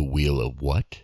The 0.00 0.06
Wheel 0.06 0.40
of 0.40 0.62
What? 0.62 1.00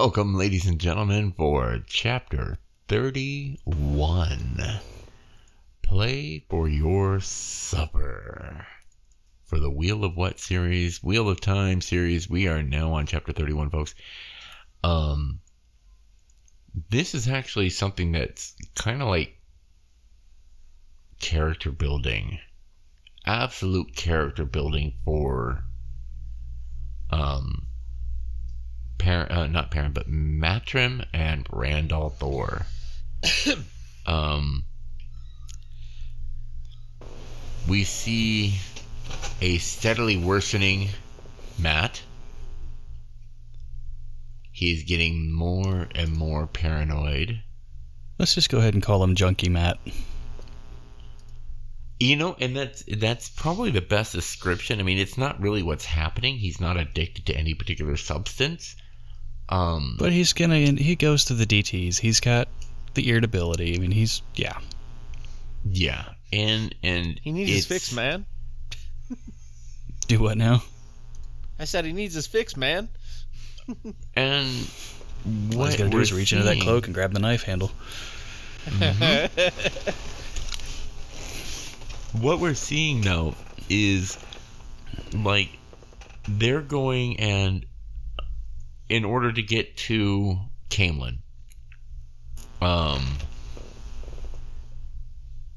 Welcome, 0.00 0.34
ladies 0.34 0.66
and 0.66 0.80
gentlemen, 0.80 1.30
for 1.30 1.78
chapter 1.86 2.56
31 2.88 4.80
Play 5.82 6.42
for 6.48 6.66
Your 6.70 7.20
Supper. 7.20 8.66
For 9.44 9.60
the 9.60 9.70
Wheel 9.70 10.02
of 10.02 10.16
What 10.16 10.40
series, 10.40 11.02
Wheel 11.02 11.28
of 11.28 11.42
Time 11.42 11.82
series, 11.82 12.30
we 12.30 12.48
are 12.48 12.62
now 12.62 12.94
on 12.94 13.04
chapter 13.04 13.34
31, 13.34 13.68
folks. 13.68 13.94
Um, 14.82 15.40
this 16.88 17.14
is 17.14 17.28
actually 17.28 17.68
something 17.68 18.10
that's 18.10 18.56
kind 18.74 19.02
of 19.02 19.08
like 19.08 19.36
character 21.20 21.70
building, 21.70 22.38
absolute 23.26 23.94
character 23.94 24.46
building 24.46 24.94
for 25.04 25.62
um 27.10 27.66
parent, 29.00 29.32
uh, 29.32 29.46
not 29.46 29.70
parent, 29.70 29.94
but 29.94 30.08
Matrim 30.08 31.04
and 31.12 31.46
Rand 31.50 31.90
al'Thor. 31.90 32.64
um, 34.06 34.62
we 37.68 37.84
see 37.84 38.58
a 39.40 39.58
steadily 39.58 40.16
worsening 40.16 40.90
Mat. 41.58 42.02
He's 44.52 44.84
getting 44.84 45.32
more 45.32 45.88
and 45.94 46.16
more 46.16 46.46
paranoid. 46.46 47.42
Let's 48.18 48.34
just 48.34 48.50
go 48.50 48.58
ahead 48.58 48.74
and 48.74 48.82
call 48.82 49.02
him 49.02 49.14
Junkie 49.14 49.48
Mat. 49.48 49.78
You 51.98 52.16
know, 52.16 52.36
and 52.38 52.56
that's 52.56 52.82
that's 52.96 53.28
probably 53.28 53.70
the 53.70 53.80
best 53.80 54.12
description. 54.12 54.80
I 54.80 54.82
mean, 54.82 54.98
it's 54.98 55.18
not 55.18 55.40
really 55.40 55.62
what's 55.62 55.84
happening. 55.84 56.36
He's 56.36 56.60
not 56.60 56.78
addicted 56.78 57.26
to 57.26 57.36
any 57.36 57.54
particular 57.54 57.96
substance. 57.96 58.76
Um, 59.50 59.96
But 59.98 60.12
he's 60.12 60.32
gonna 60.32 60.56
he 60.58 60.94
goes 60.96 61.24
to 61.26 61.34
the 61.34 61.44
DTs. 61.44 61.98
He's 61.98 62.20
got 62.20 62.48
the 62.94 63.08
irritability. 63.10 63.74
I 63.74 63.78
mean, 63.78 63.90
he's 63.90 64.22
yeah. 64.34 64.58
yeah, 65.64 66.04
and 66.32 66.74
and 66.82 67.18
He 67.22 67.32
needs 67.32 67.50
his 67.50 67.66
fix, 67.66 67.92
man. 67.92 68.26
Do 70.06 70.20
what 70.20 70.38
now? 70.38 70.62
I 71.58 71.64
said 71.64 71.84
he 71.84 71.92
needs 71.92 72.14
his 72.14 72.26
fix, 72.26 72.56
man. 72.56 72.88
And 74.16 74.48
what 75.52 75.66
he's 75.70 75.76
gotta 75.76 75.90
do 75.90 75.96
we're 75.98 76.02
is 76.02 76.12
reach 76.12 76.32
into 76.32 76.44
that 76.44 76.52
seeing- 76.54 76.62
cloak 76.64 76.86
and 76.86 76.94
grab 76.94 77.12
the 77.12 77.20
knife 77.20 77.42
handle. 77.42 77.70
What 82.12 82.40
we're 82.40 82.54
seeing 82.54 83.02
though 83.02 83.34
is 83.68 84.18
like 85.12 85.48
they're 86.28 86.60
going 86.62 87.20
and 87.20 87.64
in 88.90 89.04
order 89.04 89.32
to 89.32 89.42
get 89.42 89.76
to 89.76 90.36
Caemlyn. 90.68 91.18
um, 92.60 93.06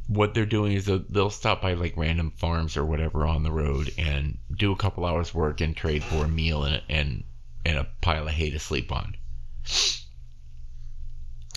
what 0.08 0.34
they're 0.34 0.46
doing 0.46 0.74
is 0.74 0.86
they'll, 0.86 1.30
stop 1.30 1.62
by 1.62 1.74
like 1.74 1.98
random 1.98 2.32
farms 2.38 2.78
or 2.78 2.86
whatever 2.86 3.26
on 3.26 3.42
the 3.42 3.52
road 3.52 3.92
and 3.98 4.38
do 4.56 4.72
a 4.72 4.76
couple 4.76 5.06
hours 5.06 5.34
work 5.34 5.62
and 5.62 5.76
trade 5.76 6.04
for 6.04 6.26
a 6.26 6.28
meal 6.28 6.64
and 6.64 6.82
and 6.90 7.24
and 7.66 7.78
a 7.78 7.88
pile 8.02 8.28
of 8.28 8.34
hay 8.34 8.52
to 8.52 8.60
sleep 8.60 8.92
on. 8.92 9.16
If 9.64 10.06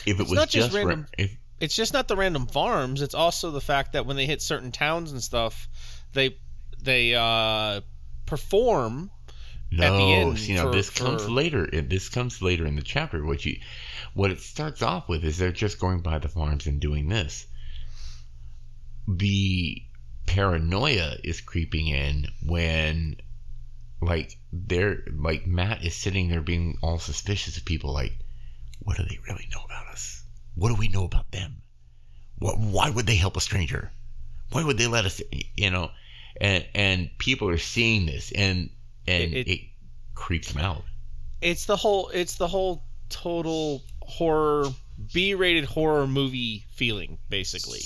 it 0.06 0.20
It's 0.20 0.30
was 0.30 0.46
just 0.46 0.72
ra- 0.72 0.82
random- 0.84 1.06
if 1.18 1.36
it's 1.60 1.74
just 1.74 1.92
not 1.92 2.08
the 2.08 2.16
random 2.16 2.46
farms. 2.46 3.02
It's 3.02 3.14
also 3.14 3.50
the 3.50 3.60
fact 3.60 3.92
that 3.92 4.06
when 4.06 4.16
they 4.16 4.26
hit 4.26 4.40
certain 4.40 4.72
towns 4.72 5.12
and 5.12 5.22
stuff, 5.22 5.68
they 6.12 6.38
they 6.82 7.14
uh, 7.14 7.80
perform. 8.24 9.10
No, 9.70 9.82
at 9.84 9.96
the 9.96 10.12
end 10.12 10.38
see 10.38 10.54
now 10.54 10.64
for- 10.64 10.72
this 10.72 10.90
comes 10.90 11.28
later. 11.28 11.66
This 11.66 12.08
comes 12.08 12.40
later 12.40 12.66
in 12.66 12.76
the 12.76 12.82
chapter. 12.82 13.24
What 13.24 13.44
you, 13.44 13.58
what 14.14 14.30
it 14.30 14.40
starts 14.40 14.82
off 14.82 15.08
with 15.08 15.24
is 15.24 15.38
they're 15.38 15.52
just 15.52 15.80
going 15.80 16.00
by 16.00 16.18
the 16.18 16.28
farms 16.28 16.66
and 16.66 16.80
doing 16.80 17.08
this. 17.08 17.46
The 19.08 19.82
paranoia 20.26 21.16
is 21.22 21.40
creeping 21.40 21.88
in 21.88 22.28
when, 22.44 23.16
like 24.00 24.38
they're 24.52 24.98
like 25.16 25.46
Mat 25.46 25.84
is 25.84 25.94
sitting 25.94 26.28
there 26.28 26.42
being 26.42 26.78
all 26.82 26.98
suspicious 26.98 27.56
of 27.56 27.64
people. 27.64 27.92
Like, 27.92 28.18
what 28.80 28.96
do 28.96 29.04
they 29.04 29.18
really 29.28 29.48
know 29.52 29.62
about 29.64 29.86
us? 29.88 30.22
What 30.54 30.68
do 30.68 30.74
we 30.76 30.88
know 30.88 31.04
about 31.04 31.30
them? 31.32 31.62
What? 32.38 32.58
Why 32.58 32.90
would 32.90 33.06
they 33.06 33.16
help 33.16 33.36
a 33.36 33.40
stranger? 33.40 33.90
Why 34.50 34.62
would 34.64 34.78
they 34.78 34.86
let 34.86 35.06
us? 35.06 35.20
You 35.56 35.70
know, 35.70 35.90
and 36.40 36.66
and 36.74 37.10
people 37.18 37.48
are 37.48 37.58
seeing 37.58 38.06
this 38.06 38.32
and 38.32 38.70
and 39.08 39.22
It- 39.22 39.36
it, 39.36 39.48
it- 39.48 39.60
creeps 40.14 40.52
them 40.52 40.62
out. 40.64 40.82
It's 41.42 41.66
the 41.66 41.76
whole. 41.76 42.08
It's 42.08 42.36
the 42.36 42.48
whole 42.48 42.82
total 43.10 43.82
horror 44.02 44.64
B-rated 45.12 45.64
horror 45.66 46.06
movie 46.06 46.64
feeling, 46.70 47.18
basically. 47.28 47.80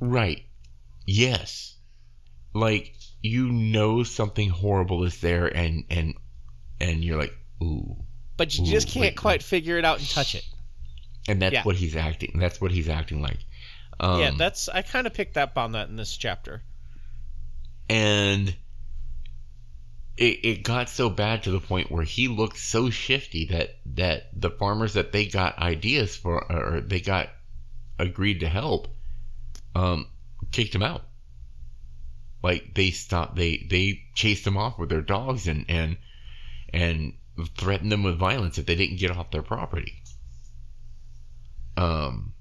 Right. 0.00 0.42
Yes. 1.06 1.76
Like 2.52 2.92
you 3.22 3.50
know 3.52 4.02
something 4.02 4.48
horrible 4.50 5.04
is 5.04 5.20
there 5.20 5.46
and 5.46 5.84
and 5.90 6.14
and 6.80 7.04
you're 7.04 7.18
like, 7.18 7.34
ooh. 7.62 7.96
But 8.36 8.58
you 8.58 8.64
Ooh, 8.64 8.70
just 8.70 8.88
can't 8.88 9.00
wait. 9.02 9.16
quite 9.16 9.42
figure 9.44 9.78
it 9.78 9.84
out 9.84 10.00
and 10.00 10.08
touch 10.10 10.34
it. 10.34 10.44
And 11.28 11.40
that's 11.40 11.52
Yeah. 11.52 11.62
what 11.62 11.76
he's 11.76 11.94
acting 11.94 12.38
that's 12.40 12.60
what 12.60 12.72
he's 12.72 12.88
acting 12.88 13.22
like. 13.22 13.38
Um, 14.00 14.20
yeah, 14.20 14.32
that's. 14.36 14.68
I 14.68 14.82
kind 14.82 15.06
of 15.06 15.14
picked 15.14 15.36
up 15.36 15.56
on 15.56 15.72
that 15.72 15.88
in 15.88 15.94
this 15.96 16.16
chapter. 16.16 16.62
and 17.88 18.54
it, 20.16 20.44
it 20.44 20.62
got 20.62 20.88
so 20.88 21.10
bad 21.10 21.42
to 21.42 21.50
the 21.50 21.60
point 21.60 21.90
where 21.90 22.04
he 22.04 22.28
looked 22.28 22.58
so 22.58 22.90
shifty 22.90 23.46
that 23.46 23.78
that 23.94 24.28
the 24.40 24.50
farmers 24.50 24.94
that 24.94 25.12
they 25.12 25.26
got 25.26 25.58
ideas 25.58 26.16
for 26.16 26.50
or 26.50 26.80
they 26.80 27.00
got 27.00 27.30
agreed 27.98 28.40
to 28.40 28.48
help 28.48 28.88
um 29.74 30.06
kicked 30.52 30.74
him 30.74 30.82
out. 30.82 31.02
Like 32.42 32.74
they 32.74 32.90
stopped 32.90 33.34
they 33.34 33.66
they 33.68 34.02
chased 34.14 34.46
him 34.46 34.56
off 34.56 34.78
with 34.78 34.88
their 34.88 35.02
dogs 35.02 35.48
and 35.48 35.64
and 35.68 35.96
and 36.72 37.14
threatened 37.56 37.90
them 37.90 38.04
with 38.04 38.16
violence 38.16 38.58
if 38.58 38.66
they 38.66 38.76
didn't 38.76 38.98
get 38.98 39.10
off 39.10 39.32
their 39.32 39.42
property. 39.42 40.02
Um 41.76 42.34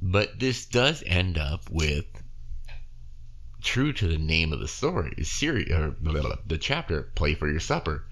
but 0.00 0.40
this 0.40 0.64
does 0.66 1.02
end 1.06 1.36
up 1.36 1.68
with 1.70 2.06
true 3.62 3.92
to 3.92 4.08
the 4.08 4.18
name 4.18 4.52
of 4.52 4.60
the 4.60 4.68
story, 4.68 5.14
series 5.22 5.70
or 5.70 5.96
the 6.46 6.58
chapter, 6.58 7.02
play 7.14 7.34
for 7.34 7.48
your 7.48 7.60
supper. 7.60 8.04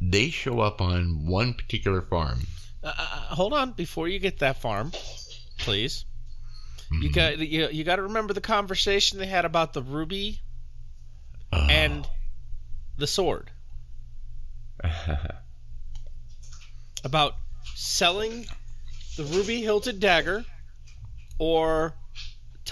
They 0.00 0.30
show 0.30 0.60
up 0.60 0.80
on 0.80 1.26
one 1.26 1.54
particular 1.54 2.02
farm. 2.02 2.46
Uh, 2.82 2.92
uh, 2.96 3.04
hold 3.34 3.52
on, 3.52 3.72
before 3.72 4.08
you 4.08 4.18
get 4.18 4.38
that 4.40 4.60
farm, 4.60 4.92
please. 5.58 6.04
You 6.90 7.10
Mhm. 7.10 7.14
got 7.14 7.38
you, 7.38 7.68
you 7.68 7.84
got 7.84 7.96
to 7.96 8.02
remember 8.02 8.34
the 8.34 8.40
conversation 8.40 9.18
they 9.18 9.26
had 9.26 9.44
about 9.44 9.72
the 9.72 9.82
ruby 9.82 10.40
Oh. 11.52 11.66
and 11.66 12.06
the 12.96 13.06
sword. 13.06 13.50
About 17.04 17.34
selling 17.74 18.46
the 19.16 19.24
ruby 19.24 19.60
hilted 19.62 19.98
dagger, 20.00 20.44
or 21.38 21.94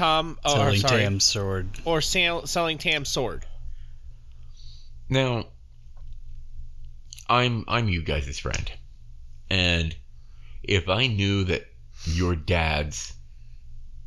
Tom. 0.00 0.38
Oh, 0.44 0.52
or, 0.52 0.56
Selling 0.56 0.80
sorry, 0.80 1.02
Tam's 1.02 1.24
sword. 1.24 1.68
or 1.84 2.00
sell, 2.00 2.46
selling 2.46 2.78
Tam's 2.78 3.10
sword. 3.10 3.44
now, 5.10 5.44
I'm 7.28 7.64
I'm 7.68 7.88
you 7.88 8.02
guys' 8.02 8.38
friend, 8.38 8.72
and 9.50 9.94
if 10.62 10.88
I 10.88 11.06
knew 11.06 11.44
that 11.44 11.66
your 12.04 12.34
dads, 12.34 13.12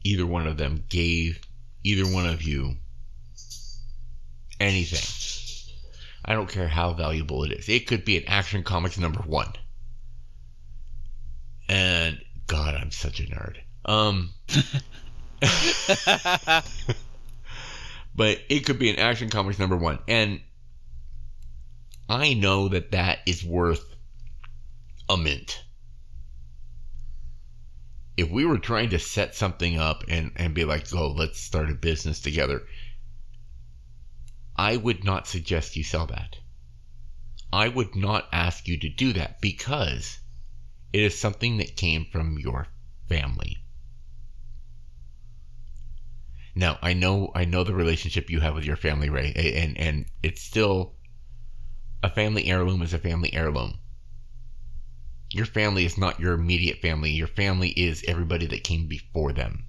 either 0.03 0.25
one 0.25 0.47
of 0.47 0.57
them, 0.57 0.83
gave 0.89 1.39
either 1.83 2.11
one 2.11 2.25
of 2.25 2.41
you 2.41 2.75
anything, 4.59 5.83
I 6.25 6.33
don't 6.33 6.49
care 6.49 6.67
how 6.67 6.93
valuable 6.93 7.43
it 7.43 7.51
is. 7.51 7.69
It 7.69 7.85
could 7.85 8.03
be 8.03 8.17
an 8.17 8.23
Action 8.25 8.63
Comics 8.63 8.97
number 8.97 9.21
one. 9.21 9.53
And 11.69 12.19
God, 12.47 12.73
I'm 12.73 12.91
such 12.91 13.19
a 13.19 13.23
nerd. 13.23 13.57
Um, 13.85 14.31
but 18.15 18.41
it 18.47 18.65
could 18.65 18.79
be 18.79 18.89
an 18.89 18.99
Action 18.99 19.29
Comics 19.29 19.59
number 19.59 19.75
one, 19.75 19.99
and 20.07 20.39
I 22.07 22.33
know 22.33 22.69
that 22.69 22.91
that 22.91 23.19
is 23.25 23.43
worth 23.43 23.95
a 25.09 25.17
mint. 25.17 25.63
If 28.15 28.29
we 28.29 28.45
were 28.45 28.59
trying 28.59 28.91
to 28.91 28.99
set 28.99 29.35
something 29.35 29.77
up 29.77 30.05
and 30.07 30.31
and 30.35 30.53
be 30.53 30.63
like, 30.63 30.93
"Oh, 30.93 31.11
let's 31.11 31.39
start 31.39 31.69
a 31.69 31.75
business 31.75 32.21
together," 32.21 32.65
I 34.55 34.77
would 34.77 35.03
not 35.03 35.27
suggest 35.27 35.75
you 35.75 35.83
sell 35.83 36.05
that. 36.07 36.37
I 37.51 37.67
would 37.67 37.95
not 37.95 38.29
ask 38.31 38.67
you 38.67 38.77
to 38.77 38.89
do 38.89 39.11
that 39.13 39.41
because 39.41 40.19
it 40.93 41.01
is 41.01 41.19
something 41.19 41.57
that 41.57 41.75
came 41.75 42.05
from 42.05 42.39
your 42.39 42.67
family. 43.09 43.62
Now, 46.55 46.77
I 46.81 46.93
know 46.93 47.31
I 47.33 47.45
know 47.45 47.63
the 47.63 47.73
relationship 47.73 48.29
you 48.29 48.39
have 48.39 48.53
with 48.53 48.65
your 48.65 48.75
family, 48.75 49.09
Ray, 49.09 49.33
and 49.35 49.77
and 49.77 50.05
it's 50.21 50.41
still 50.41 50.93
a 52.03 52.09
family 52.09 52.45
heirloom 52.45 52.81
is 52.81 52.93
a 52.93 52.99
family 52.99 53.33
heirloom. 53.33 53.79
Your 55.31 55.47
family 55.47 55.83
is 55.83 55.97
not 55.97 56.19
your 56.19 56.33
immediate 56.33 56.79
family. 56.79 57.09
Your 57.09 57.27
family 57.27 57.69
is 57.69 58.03
everybody 58.07 58.45
that 58.47 58.63
came 58.63 58.87
before 58.87 59.33
them. 59.33 59.65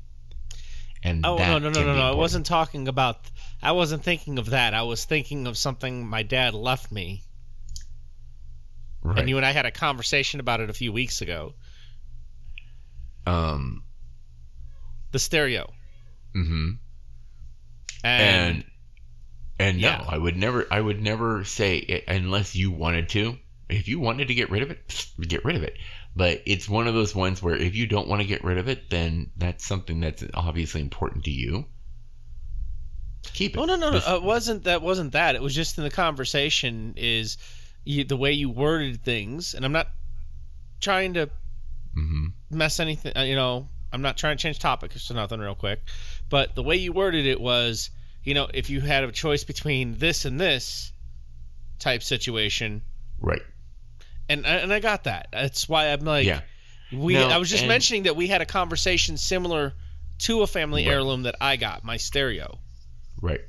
And 1.02 1.24
Oh 1.24 1.38
that 1.38 1.48
no 1.48 1.58
no 1.58 1.70
no 1.70 1.86
no 1.86 1.96
no! 1.96 2.02
I 2.02 2.14
wasn't 2.14 2.44
talking 2.44 2.86
about. 2.88 3.30
I 3.62 3.72
wasn't 3.72 4.02
thinking 4.02 4.38
of 4.38 4.50
that. 4.50 4.74
I 4.74 4.82
was 4.82 5.04
thinking 5.04 5.46
of 5.46 5.56
something 5.56 6.06
my 6.06 6.22
dad 6.22 6.52
left 6.54 6.92
me, 6.92 7.22
right. 9.02 9.18
and 9.18 9.28
you 9.28 9.36
and 9.38 9.46
I 9.46 9.52
had 9.52 9.64
a 9.64 9.70
conversation 9.70 10.40
about 10.40 10.60
it 10.60 10.68
a 10.68 10.74
few 10.74 10.92
weeks 10.92 11.22
ago. 11.22 11.54
um. 13.26 13.84
The 15.12 15.18
stereo, 15.20 15.72
hmm 16.34 16.70
and, 18.02 18.56
and 18.56 18.64
and 19.58 19.80
Yeah. 19.80 19.98
no, 19.98 20.04
I 20.08 20.18
would 20.18 20.36
never. 20.36 20.66
I 20.70 20.80
would 20.80 21.00
never 21.00 21.44
say 21.44 21.78
it 21.78 22.04
unless 22.08 22.54
you 22.56 22.70
wanted 22.70 23.08
to. 23.10 23.38
If 23.68 23.88
you 23.88 23.98
wanted 24.00 24.28
to 24.28 24.34
get 24.34 24.50
rid 24.50 24.62
of 24.62 24.70
it, 24.70 25.06
get 25.28 25.44
rid 25.44 25.56
of 25.56 25.62
it. 25.62 25.76
But 26.16 26.42
it's 26.46 26.68
one 26.68 26.86
of 26.86 26.94
those 26.94 27.14
ones 27.14 27.42
where 27.42 27.56
if 27.56 27.74
you 27.74 27.86
don't 27.86 28.08
want 28.08 28.20
to 28.20 28.28
get 28.28 28.44
rid 28.44 28.58
of 28.58 28.68
it, 28.68 28.90
then 28.90 29.30
that's 29.36 29.64
something 29.64 30.00
that's 30.00 30.22
obviously 30.34 30.80
important 30.80 31.24
to 31.24 31.30
you. 31.30 31.64
Keep 33.32 33.56
it. 33.56 33.60
Oh 33.60 33.64
no 33.64 33.76
no 33.76 33.86
no! 33.90 33.92
This- 33.92 34.08
It 34.08 34.22
wasn't 34.22 34.64
that. 34.64 34.82
Wasn't 34.82 35.12
that? 35.12 35.34
It 35.34 35.42
was 35.42 35.54
just 35.54 35.78
in 35.78 35.84
the 35.84 35.90
conversation 35.90 36.94
is 36.96 37.38
you, 37.84 38.04
the 38.04 38.16
way 38.16 38.32
you 38.32 38.50
worded 38.50 39.02
things, 39.02 39.54
and 39.54 39.64
I'm 39.64 39.72
not 39.72 39.88
trying 40.80 41.14
to 41.14 41.30
Mhm. 41.96 42.32
mess 42.50 42.80
anything. 42.80 43.16
uh, 43.16 43.22
You 43.22 43.34
know, 43.36 43.68
I'm 43.94 44.02
not 44.02 44.16
trying 44.16 44.36
to 44.36 44.42
change 44.42 44.58
topics 44.58 45.08
or 45.10 45.14
nothing 45.14 45.38
real 45.38 45.54
quick, 45.54 45.80
but 46.28 46.56
the 46.56 46.62
way 46.64 46.74
you 46.76 46.92
worded 46.92 47.26
it 47.26 47.40
was, 47.40 47.90
you 48.24 48.34
know, 48.34 48.48
if 48.52 48.68
you 48.68 48.80
had 48.80 49.04
a 49.04 49.12
choice 49.12 49.44
between 49.44 49.96
this 49.98 50.24
and 50.24 50.40
this 50.40 50.92
type 51.78 52.02
situation, 52.02 52.82
Right. 53.20 53.42
and 54.28 54.44
and 54.44 54.72
I 54.72 54.80
got 54.80 55.04
that. 55.04 55.28
That's 55.32 55.68
why 55.68 55.92
I'm 55.92 56.00
like, 56.04 56.26
yeah. 56.26 56.40
we. 56.92 57.14
No, 57.14 57.28
I 57.28 57.38
was 57.38 57.48
just 57.48 57.62
and- 57.62 57.68
mentioning 57.68 58.02
that 58.02 58.16
we 58.16 58.26
had 58.26 58.40
a 58.42 58.46
conversation 58.46 59.16
similar 59.16 59.74
to 60.18 60.42
a 60.42 60.46
family 60.46 60.84
Right. 60.86 60.92
heirloom 60.92 61.22
that 61.22 61.36
I 61.40 61.54
got, 61.56 61.84
my 61.84 61.96
stereo. 61.96 62.58
Right. 63.22 63.42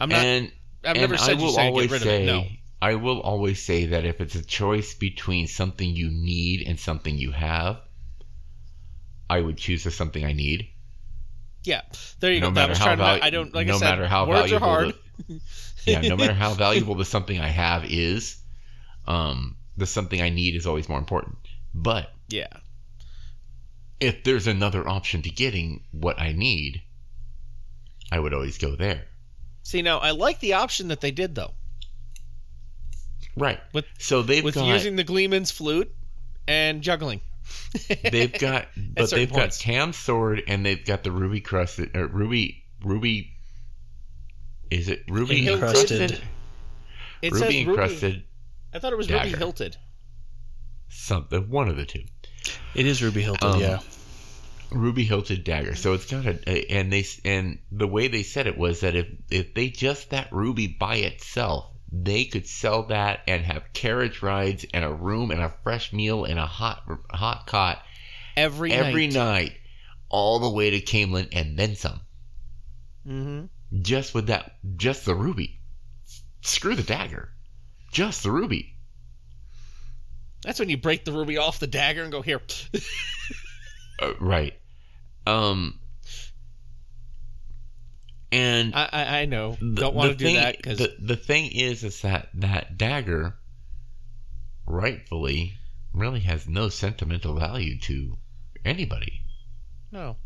I'm 0.00 0.08
not. 0.08 0.24
and 0.24 0.50
I've 0.82 0.96
never 0.96 1.14
I 1.14 1.18
said 1.18 1.38
you 1.38 1.44
will 1.44 1.52
said 1.52 1.74
get 1.74 1.90
rid 1.90 2.02
say, 2.02 2.16
of 2.16 2.22
it. 2.22 2.26
No. 2.26 2.46
I 2.80 2.94
will 2.94 3.20
always 3.20 3.62
say 3.62 3.84
that 3.86 4.06
if 4.06 4.22
it's 4.22 4.34
a 4.34 4.42
choice 4.42 4.94
between 4.94 5.46
something 5.46 5.94
you 5.94 6.08
need 6.10 6.66
and 6.66 6.80
something 6.80 7.18
you 7.18 7.32
have, 7.32 7.80
I 9.30 9.40
would 9.40 9.56
choose 9.56 9.84
the 9.84 9.90
something 9.90 10.24
I 10.24 10.32
need. 10.32 10.68
Yeah, 11.64 11.82
there 12.20 12.32
you 12.32 12.40
no 12.40 12.48
go. 12.48 12.54
That 12.54 12.68
was 12.68 12.78
how 12.78 12.84
trying 12.86 12.98
to. 12.98 13.04
valu- 13.04 13.22
I 13.22 13.30
don't 13.30 13.54
like 13.54 13.66
no 13.66 13.76
I 13.76 13.78
said. 13.78 13.90
matter 13.90 14.06
how 14.08 14.26
words 14.26 14.52
are 14.52 14.58
valuable 14.58 14.66
hard. 14.68 14.94
the- 15.28 15.40
yeah, 15.86 16.00
no 16.00 16.16
matter 16.16 16.32
how 16.34 16.54
valuable 16.54 16.94
the 16.96 17.04
something 17.04 17.38
I 17.38 17.48
have 17.48 17.84
is, 17.84 18.38
um, 19.06 19.56
the 19.76 19.86
something 19.86 20.20
I 20.20 20.30
need 20.30 20.54
is 20.56 20.66
always 20.66 20.88
more 20.88 20.98
important. 20.98 21.36
But 21.74 22.10
yeah, 22.28 22.48
if 24.00 24.24
there's 24.24 24.46
another 24.46 24.86
option 24.88 25.22
to 25.22 25.30
getting 25.30 25.84
what 25.92 26.18
I 26.20 26.32
need, 26.32 26.82
I 28.10 28.18
would 28.18 28.34
always 28.34 28.58
go 28.58 28.74
there. 28.76 29.04
see 29.62 29.82
now 29.82 29.98
I 29.98 30.10
like 30.10 30.40
the 30.40 30.54
option 30.54 30.88
that 30.88 31.00
they 31.00 31.10
did 31.12 31.34
though 31.34 31.54
Right. 33.36 33.60
With- 33.72 33.86
so 33.98 34.22
they've 34.22 34.42
with 34.42 34.54
got 34.56 34.66
using 34.66 34.96
the 34.96 35.04
Gleeman's 35.04 35.50
flute 35.50 35.94
and 36.48 36.82
juggling. 36.82 37.20
they've 38.10 38.32
got 38.38 38.66
but 38.96 39.10
they've 39.10 39.30
points. 39.30 39.58
got 39.58 39.64
Tam's 39.64 39.96
sword 39.96 40.42
and 40.48 40.64
they've 40.66 40.84
got 40.84 41.02
the 41.04 41.12
ruby 41.12 41.40
crusted 41.40 41.96
or 41.96 42.06
ruby 42.06 42.64
ruby 42.84 43.32
is 44.70 44.88
it 44.88 45.02
ruby 45.08 45.46
Encrusted. 45.48 46.20
It 47.22 47.32
says 47.32 47.42
ruby 47.42 47.66
ruby. 47.66 47.70
encrusted 47.70 48.24
I 48.72 48.78
thought 48.78 48.92
it 48.92 48.96
was 48.96 49.10
ruby 49.10 49.30
hilted. 49.30 49.76
something 50.88 51.48
one 51.50 51.68
of 51.68 51.76
the 51.76 51.84
two 51.84 52.04
It 52.74 52.86
is 52.86 53.02
Ruby 53.02 53.22
hilted, 53.22 53.44
Um, 53.44 53.60
yeah. 53.60 53.80
ruby 54.70 55.04
hilted 55.04 55.44
dagger 55.44 55.74
so 55.74 55.92
it's 55.94 56.06
got 56.06 56.24
a, 56.26 56.50
a 56.50 56.66
and 56.66 56.92
they 56.92 57.04
and 57.24 57.58
the 57.72 57.86
way 57.88 58.08
they 58.08 58.22
said 58.22 58.46
it 58.46 58.56
was 58.58 58.80
that 58.80 58.94
if 58.94 59.06
if 59.30 59.54
they 59.54 59.68
just 59.70 60.10
that 60.10 60.32
ruby 60.32 60.66
by 60.68 60.96
itself 60.96 61.66
they 61.92 62.24
could 62.24 62.46
sell 62.46 62.84
that 62.84 63.20
and 63.26 63.44
have 63.44 63.72
carriage 63.72 64.22
rides 64.22 64.64
and 64.72 64.84
a 64.84 64.92
room 64.92 65.30
and 65.30 65.40
a 65.40 65.52
fresh 65.64 65.92
meal 65.92 66.24
and 66.24 66.38
a 66.38 66.46
hot 66.46 66.82
hot 67.10 67.46
cot 67.46 67.82
Every 68.36 68.72
every 68.72 69.06
night. 69.08 69.14
night 69.14 69.52
all 70.08 70.38
the 70.38 70.50
way 70.50 70.70
to 70.70 70.80
Caemlyn 70.80 71.28
and 71.32 71.58
then 71.58 71.74
some 71.74 72.00
Mm-hmm. 73.08 73.46
just 73.82 74.14
with 74.14 74.26
that 74.28 74.56
just 74.76 75.04
the 75.04 75.14
ruby 75.14 75.58
screw 76.42 76.74
the 76.74 76.82
dagger 76.82 77.30
just 77.90 78.22
the 78.22 78.30
ruby 78.30 78.76
That's 80.44 80.60
when 80.60 80.68
you 80.68 80.76
break 80.76 81.04
the 81.04 81.12
ruby 81.12 81.38
off 81.38 81.58
the 81.58 81.66
dagger 81.66 82.02
and 82.02 82.12
go 82.12 82.22
here. 82.22 82.40
uh, 84.02 84.12
right 84.20 84.54
um 85.26 85.79
and 88.32 88.74
I 88.74 88.88
I, 88.92 89.18
I 89.20 89.24
know. 89.26 89.56
the- 89.60 89.80
Don't 89.80 89.94
want 89.94 90.10
to 90.10 90.16
do 90.16 90.24
thing- 90.26 90.34
that 90.36 90.56
because 90.56 90.78
the, 90.78 90.94
the 91.00 91.16
thing 91.16 91.50
is 91.52 91.84
is 91.84 92.02
that 92.02 92.28
that 92.34 92.76
dagger 92.78 93.34
rightfully 94.66 95.54
really 95.92 96.20
has 96.20 96.46
no 96.48 96.68
sentimental 96.68 97.34
value 97.34 97.78
to 97.80 98.16
anybody 98.64 99.20
no. 99.90 100.16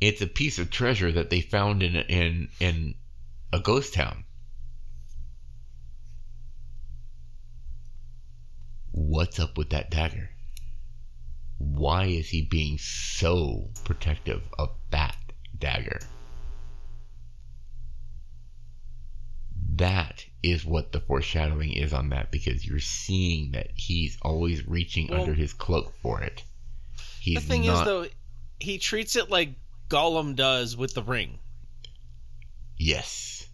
it's 0.00 0.22
a 0.22 0.26
piece 0.26 0.58
of 0.58 0.70
treasure 0.70 1.12
that 1.12 1.28
they 1.28 1.42
found 1.42 1.82
in 1.82 1.96
in 1.96 2.48
in 2.60 2.94
a 3.52 3.60
ghost 3.60 3.92
town 3.92 4.24
what's 8.92 9.38
up 9.40 9.58
with 9.58 9.70
that 9.70 9.90
dagger 9.90 10.30
why 11.58 12.06
is 12.06 12.28
he 12.28 12.42
being 12.42 12.78
so 12.78 13.68
protective 13.84 14.42
of 14.58 14.70
that 14.90 15.16
dagger 15.58 16.00
that 19.78 20.24
is 20.42 20.64
what 20.64 20.92
the 20.92 21.00
foreshadowing 21.00 21.72
is 21.72 21.92
on 21.92 22.10
that 22.10 22.30
because 22.30 22.66
you're 22.66 22.78
seeing 22.78 23.52
that 23.52 23.68
he's 23.74 24.18
always 24.22 24.66
reaching 24.68 25.08
Well, 25.08 25.20
under 25.20 25.34
his 25.34 25.52
cloak 25.52 25.94
for 26.02 26.20
it 26.22 26.42
he's 27.20 27.36
the 27.36 27.40
thing 27.40 27.64
not 27.66 27.80
is 27.80 27.84
though, 27.86 28.06
he 28.60 28.78
treats 28.78 29.16
it 29.16 29.30
like 29.30 29.50
Gollum 29.88 30.34
does 30.36 30.76
with 30.76 30.94
the 30.94 31.02
ring. 31.02 31.38
yes 32.78 33.46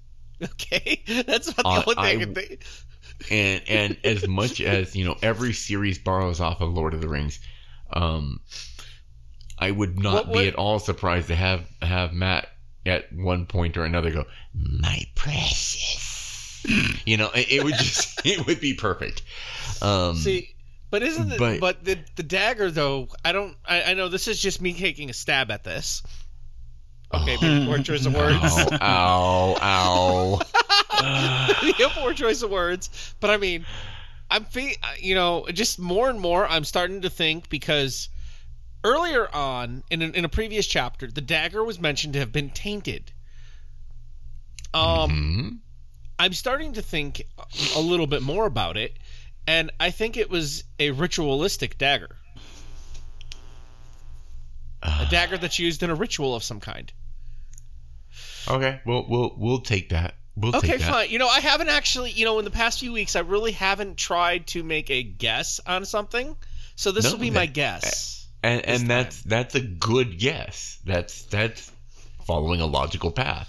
Okay, 0.43 1.03
that's 1.27 1.49
about 1.49 1.62
the 1.65 1.69
Uh, 1.69 1.83
only 1.87 1.95
thing 1.95 1.99
I 2.05 2.11
I- 2.11 2.17
can 2.25 2.35
think. 2.35 2.65
and 3.31 3.62
and 3.69 3.97
as 4.05 4.27
much 4.27 4.61
as 4.61 4.97
you 4.97 5.05
know 5.05 5.17
every 5.23 5.53
series 5.53 5.99
borrows 5.99 6.41
off 6.41 6.61
of 6.61 6.73
lord 6.73 6.95
of 6.95 7.00
the 7.03 7.09
rings 7.09 7.39
um 7.93 8.41
i 9.59 9.71
would 9.71 9.99
not 9.99 10.15
What- 10.15 10.29
what- 10.29 10.39
be 10.43 10.49
at 10.49 10.55
all 10.55 10.79
surprised 10.79 11.29
to 11.29 11.35
have 11.37 11.67
have 11.83 12.12
mat 12.15 12.49
at 12.87 13.12
one 13.12 13.45
point 13.47 13.77
or 13.77 13.85
another 13.85 14.11
go 14.11 14.25
my 14.55 15.05
precious 15.15 16.10
you 17.07 17.17
know 17.17 17.31
it, 17.35 17.47
it 17.52 17.64
would 17.64 17.75
just 17.75 18.21
it 18.26 18.47
would 18.47 18.61
be 18.61 18.75
perfect 18.75 19.23
um 19.83 20.17
See, 20.17 20.55
but 20.90 21.02
isn't 21.02 21.33
it? 21.33 21.38
but- 21.38 21.61
But, 21.61 21.85
the 21.85 21.99
the 22.17 22.23
dagger 22.23 22.71
though, 22.71 23.09
I 23.25 23.33
don't. 23.33 23.57
I, 23.67 23.83
I 23.83 23.95
know 23.95 24.09
this 24.09 24.29
is 24.29 24.40
just 24.40 24.61
me 24.61 24.73
taking 24.75 25.09
a 25.09 25.12
stab 25.14 25.50
at 25.50 25.64
this. 25.64 26.02
Okay, 27.14 27.37
Oh. 27.37 27.43
maybe 27.43 27.67
poor 27.67 27.79
choice 27.79 28.05
of 28.07 28.14
words. 28.14 28.38
ow 28.81 29.57
ow 29.61 30.38
ow 30.93 31.73
yeah, 31.79 31.88
poor 31.95 32.12
choice 32.12 32.43
of 32.43 32.50
words. 32.50 33.14
But 33.21 33.31
I 33.31 33.37
mean, 33.37 33.64
I'm 34.31 34.45
fe- 34.45 34.76
you 34.99 35.14
know, 35.14 35.47
just 35.52 35.79
more 35.79 36.11
and 36.11 36.21
more, 36.21 36.47
I'm 36.47 36.64
starting 36.64 37.00
to 37.02 37.11
think 37.11 37.49
because 37.49 38.09
earlier 38.85 39.33
on 39.35 39.83
in 39.90 40.02
a, 40.02 40.07
in 40.11 40.25
a 40.25 40.29
previous 40.29 40.67
chapter, 40.67 41.07
the 41.07 41.21
dagger 41.21 41.64
was 41.64 41.81
mentioned 41.81 42.12
to 42.14 42.19
have 42.19 42.33
been 42.33 42.50
tainted. 42.50 43.12
Um, 44.75 45.11
Mhm. 45.11 45.59
I'm 46.21 46.35
starting 46.35 46.75
to 46.75 46.83
think 46.83 47.23
a 47.75 47.81
little 47.81 48.07
bit 48.07 48.21
more 48.23 48.45
about 48.47 48.77
it, 48.77 48.99
and 49.47 49.71
I 49.81 49.91
think 49.91 50.17
it 50.19 50.29
was 50.31 50.65
a 50.79 50.91
ritualistic 50.91 51.79
dagger. 51.79 52.17
a 54.83 55.07
dagger 55.11 55.39
that's 55.39 55.59
used 55.59 55.83
in 55.83 55.91
a 55.91 55.95
ritual 55.95 56.35
of 56.35 56.43
some 56.43 56.61
kind. 56.61 56.93
Okay, 58.49 58.81
we'll 58.85 59.07
we'll 59.09 59.35
we'll 59.37 59.61
take 59.61 59.91
that. 59.91 60.15
We'll 60.37 60.55
Okay, 60.57 60.69
take 60.69 60.81
that. 60.81 60.91
fine. 60.91 61.11
You 61.11 61.19
know, 61.19 61.29
I 61.29 61.41
haven't 61.41 61.69
actually, 61.69 62.11
you 62.12 62.25
know, 62.25 62.39
in 62.39 62.45
the 62.45 62.50
past 62.50 62.81
few 62.81 62.93
weeks, 62.93 63.17
I 63.17 63.21
really 63.21 63.53
haven't 63.53 63.97
tried 63.97 64.47
to 64.49 64.62
make 64.62 64.91
a 64.91 65.03
guess 65.03 65.61
on 65.67 65.85
something. 65.85 66.37
So 66.77 66.93
this 66.93 67.05
No, 67.05 67.12
will 67.12 67.19
be 67.19 67.31
my 67.31 67.47
guess. 67.47 68.27
And 68.43 68.65
and 68.67 68.91
that's 68.91 69.23
that's 69.23 69.55
a 69.55 69.61
good 69.61 70.19
guess. 70.19 70.79
That's 70.85 71.25
that's 71.27 71.71
following 72.27 72.61
a 72.61 72.67
logical 72.67 73.11
path. 73.11 73.49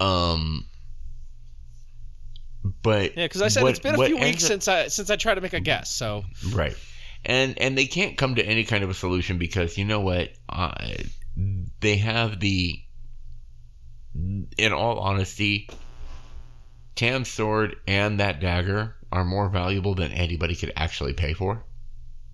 Um 0.00 0.66
but 2.82 3.16
Yeah, 3.16 3.24
because 3.24 3.42
I 3.42 3.48
said 3.48 3.62
what- 3.62 3.70
it's 3.70 3.78
been 3.80 3.94
a 4.00 4.06
few 4.06 4.16
weeks 4.18 4.44
up- 4.44 4.48
since 4.48 4.68
I 4.68 4.88
since 4.88 5.10
I 5.10 5.16
tried 5.16 5.34
to 5.36 5.40
make 5.40 5.52
a 5.52 5.60
guess. 5.60 5.90
So 5.94 6.24
Right. 6.52 6.76
And 7.24 7.58
and 7.60 7.76
they 7.76 7.86
can't 7.86 8.16
come 8.16 8.36
to 8.36 8.44
any 8.46 8.64
kind 8.64 8.84
of 8.84 8.90
a 8.90 8.94
solution 8.94 9.38
because 9.38 9.76
you 9.78 9.84
know 9.84 10.00
what? 10.00 10.32
Uh, 10.48 10.72
they 11.80 11.96
have 11.96 12.40
the 12.40 12.80
in 14.56 14.72
all 14.72 14.98
honesty, 14.98 15.68
Tam's 16.94 17.28
sword 17.28 17.76
and 17.86 18.20
that 18.20 18.40
dagger 18.40 18.96
are 19.12 19.24
more 19.24 19.48
valuable 19.48 19.94
than 19.94 20.12
anybody 20.12 20.54
could 20.54 20.72
actually 20.76 21.12
pay 21.12 21.34
for 21.34 21.64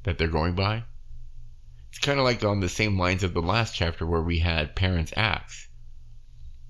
that 0.04 0.18
they're 0.18 0.28
going 0.28 0.54
by. 0.54 0.84
It's 1.90 1.98
kind 1.98 2.18
of 2.18 2.24
like 2.24 2.42
on 2.44 2.60
the 2.60 2.68
same 2.68 2.98
lines 2.98 3.22
of 3.24 3.34
the 3.34 3.42
last 3.42 3.74
chapter 3.74 4.06
where 4.06 4.22
we 4.22 4.38
had 4.38 4.76
parents' 4.76 5.12
axe. 5.16 5.68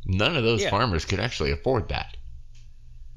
None 0.04 0.36
of 0.36 0.42
those 0.42 0.62
Yeah. 0.62 0.70
farmers 0.70 1.04
could 1.04 1.20
actually 1.20 1.52
afford 1.52 1.90
that. 1.90 2.16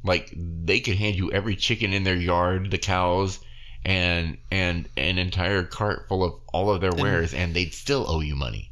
Like 0.05 0.31
they 0.35 0.79
could 0.79 0.95
hand 0.97 1.15
you 1.15 1.31
every 1.31 1.55
chicken 1.55 1.91
in 1.91 2.03
their 2.03 2.15
yard, 2.15 2.71
the 2.71 2.77
cows, 2.77 3.39
and 3.83 4.37
and 4.51 4.87
an 4.97 5.17
entire 5.17 5.63
cart 5.63 6.07
full 6.07 6.23
of 6.23 6.33
all 6.53 6.69
of 6.69 6.81
their 6.81 6.93
wares, 6.93 7.33
and 7.33 7.55
they'd 7.55 7.73
still 7.73 8.05
owe 8.07 8.21
you 8.21 8.35
money. 8.35 8.71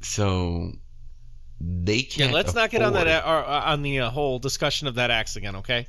So 0.00 0.72
they 1.60 2.02
can't. 2.02 2.30
Yeah, 2.30 2.36
let's 2.36 2.54
not 2.54 2.70
get 2.70 2.82
on 2.82 2.92
that 2.92 3.08
uh, 3.08 3.62
on 3.66 3.82
the 3.82 4.00
uh, 4.00 4.10
whole 4.10 4.38
discussion 4.38 4.86
of 4.86 4.94
that 4.94 5.10
axe 5.10 5.34
again. 5.34 5.56
Okay. 5.56 5.86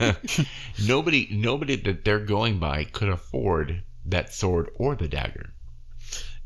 nobody, 0.86 1.28
nobody 1.30 1.76
that 1.76 2.04
they're 2.04 2.18
going 2.18 2.58
by 2.58 2.84
could 2.84 3.08
afford 3.08 3.82
that 4.06 4.34
sword 4.34 4.70
or 4.74 4.96
the 4.96 5.06
dagger. 5.08 5.54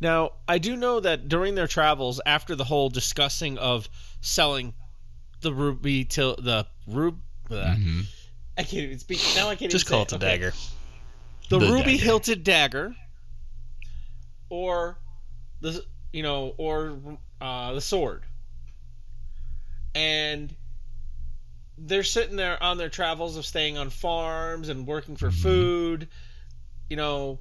Now, 0.01 0.33
I 0.47 0.59
do 0.59 0.77
know 0.77 1.01
that 1.01 1.29
during 1.29 1.55
their 1.55 1.69
travels, 1.69 2.21
after 2.27 2.55
the 2.55 2.65
whole 2.65 2.91
discussing 2.91 3.57
of 3.57 3.89
selling 4.21 4.75
the 5.45 5.55
ruby 5.55 6.05
till 6.05 6.35
the 6.37 6.67
rub, 6.89 7.21
uh, 7.51 7.55
Mhm. 7.55 8.07
I 8.59 8.63
can't 8.65 8.83
even 8.85 8.99
speak 8.99 9.33
now. 9.33 9.49
I 9.49 9.55
can't 9.55 9.71
Just 9.71 9.87
even 9.87 9.91
call 9.93 10.03
say 10.03 10.03
it 10.03 10.13
a 10.13 10.17
Okay. 10.17 10.27
dagger. 10.27 10.55
the, 11.51 11.59
The 11.61 11.73
ruby 11.73 11.93
dagger. 11.93 12.05
hilted 12.05 12.45
dagger, 12.45 12.97
or 14.49 14.99
the 15.61 15.85
you 16.13 16.23
know, 16.23 16.55
or 16.59 17.19
uh, 17.41 17.73
the 17.75 17.81
sword, 17.81 18.25
and 19.95 20.55
they're 21.79 22.03
sitting 22.05 22.37
there 22.37 22.61
on 22.63 22.79
their 22.79 22.89
travels 22.89 23.37
of 23.37 23.45
staying 23.45 23.77
on 23.79 23.91
farms 23.91 24.69
and 24.69 24.87
working 24.87 25.17
for 25.17 25.29
Mhm. 25.29 25.33
food. 25.43 26.09
You 26.89 26.97
know, 26.97 27.41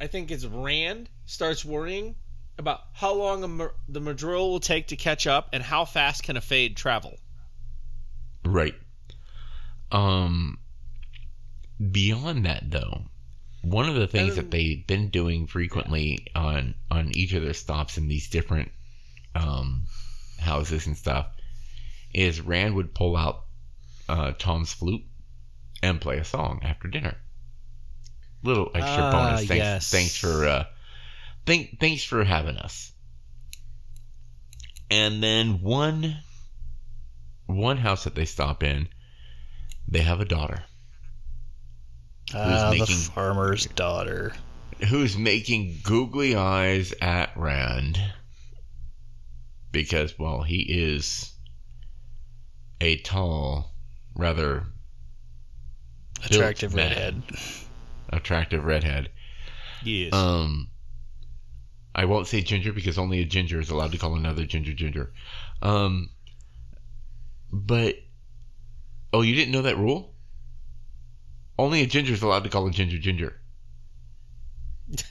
I 0.00 0.06
think 0.06 0.30
it's 0.30 0.44
Rand 0.44 1.08
starts 1.26 1.64
worrying 1.64 2.16
about 2.58 2.80
how 2.92 3.14
long 3.14 3.40
the 3.88 4.00
Myrddraal 4.00 4.50
will 4.50 4.60
take 4.60 4.88
to 4.88 4.96
catch 4.96 5.26
up 5.26 5.48
and 5.52 5.62
how 5.62 5.84
fast 5.84 6.22
can 6.22 6.36
a 6.36 6.40
Fade 6.40 6.76
travel. 6.76 7.18
Right. 8.44 8.74
Um. 9.92 10.58
Beyond 11.90 12.46
that, 12.46 12.70
though, 12.70 13.02
one 13.60 13.86
of 13.88 13.96
the 13.96 14.06
things 14.06 14.36
that 14.36 14.50
they've 14.50 14.86
been 14.86 15.10
doing 15.10 15.46
frequently 15.46 16.26
on 16.34 16.74
on 16.90 17.10
each 17.14 17.34
of 17.34 17.42
their 17.42 17.52
stops 17.52 17.98
in 17.98 18.08
these 18.08 18.30
different 18.30 18.70
um, 19.34 19.84
houses 20.38 20.86
and 20.86 20.96
stuff 20.96 21.26
is 22.14 22.40
Rand 22.40 22.76
would 22.76 22.94
pull 22.94 23.14
out 23.14 23.44
uh, 24.08 24.32
Thom's 24.38 24.72
flute 24.72 25.02
and 25.82 26.00
play 26.00 26.16
a 26.16 26.24
song 26.24 26.60
after 26.62 26.88
dinner. 26.88 27.16
Little 28.42 28.70
extra 28.74 29.02
Ah, 29.02 29.12
bonus. 29.12 29.40
Thanks, 29.40 29.54
yes. 29.56 29.90
thanks 29.90 30.16
for 30.16 30.46
uh, 30.48 30.64
thank, 31.46 31.78
thanks 31.80 32.04
for 32.04 32.24
having 32.24 32.56
us. 32.56 32.92
And 34.90 35.22
then 35.22 35.60
one 35.62 36.18
one 37.46 37.76
house 37.76 38.04
that 38.04 38.14
they 38.14 38.24
stop 38.24 38.62
in, 38.62 38.88
they 39.88 40.00
have 40.00 40.20
a 40.20 40.24
daughter 40.24 40.64
Ah, 42.34 42.70
the 42.70 42.78
making- 42.80 42.96
farmer's 42.96 43.66
daughter. 43.66 44.34
who's 44.88 45.16
making 45.16 45.78
googly 45.84 46.34
eyes 46.34 46.92
at 47.00 47.36
Rand 47.36 47.98
because, 49.72 50.18
well, 50.18 50.42
he 50.42 50.62
is 50.62 51.32
a 52.80 52.96
tall, 52.98 53.74
rather 54.14 54.66
Attractive 56.24 56.74
redhead. 56.74 57.22
attractive 58.08 58.64
redhead. 58.64 59.10
Yes. 59.84 60.12
Um, 60.12 60.70
I 61.96 62.04
won't 62.04 62.26
say 62.26 62.42
ginger 62.42 62.74
because 62.74 62.98
only 62.98 63.20
a 63.20 63.24
ginger 63.24 63.58
is 63.58 63.70
allowed 63.70 63.92
to 63.92 63.98
call 63.98 64.14
another 64.16 64.44
ginger 64.44 64.74
ginger. 64.74 65.14
Um, 65.62 66.10
but 67.50 67.96
oh, 69.14 69.22
you 69.22 69.34
didn't 69.34 69.52
know 69.52 69.62
that 69.62 69.78
rule? 69.78 70.12
Only 71.58 71.80
a 71.80 71.86
ginger 71.86 72.12
is 72.12 72.20
allowed 72.20 72.44
to 72.44 72.50
call 72.50 72.66
a 72.66 72.70
ginger 72.70 72.98
ginger. 72.98 73.40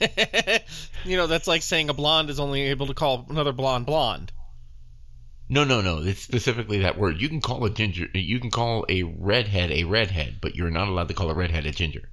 you 1.04 1.16
know, 1.16 1.26
that's 1.26 1.48
like 1.48 1.62
saying 1.62 1.90
a 1.90 1.94
blonde 1.94 2.30
is 2.30 2.38
only 2.38 2.62
able 2.62 2.86
to 2.86 2.94
call 2.94 3.26
another 3.28 3.52
blonde 3.52 3.84
blonde. 3.84 4.30
No, 5.48 5.64
no, 5.64 5.80
no. 5.80 5.98
It's 5.98 6.22
specifically 6.22 6.78
that 6.78 6.96
word. 6.96 7.20
You 7.20 7.28
can 7.28 7.40
call 7.40 7.64
a 7.64 7.70
ginger. 7.70 8.06
You 8.14 8.38
can 8.38 8.52
call 8.52 8.86
a 8.88 9.02
redhead 9.02 9.72
a 9.72 9.82
redhead, 9.82 10.36
but 10.40 10.54
you're 10.54 10.70
not 10.70 10.86
allowed 10.86 11.08
to 11.08 11.14
call 11.14 11.30
a 11.30 11.34
redhead 11.34 11.66
a 11.66 11.72
ginger. 11.72 12.10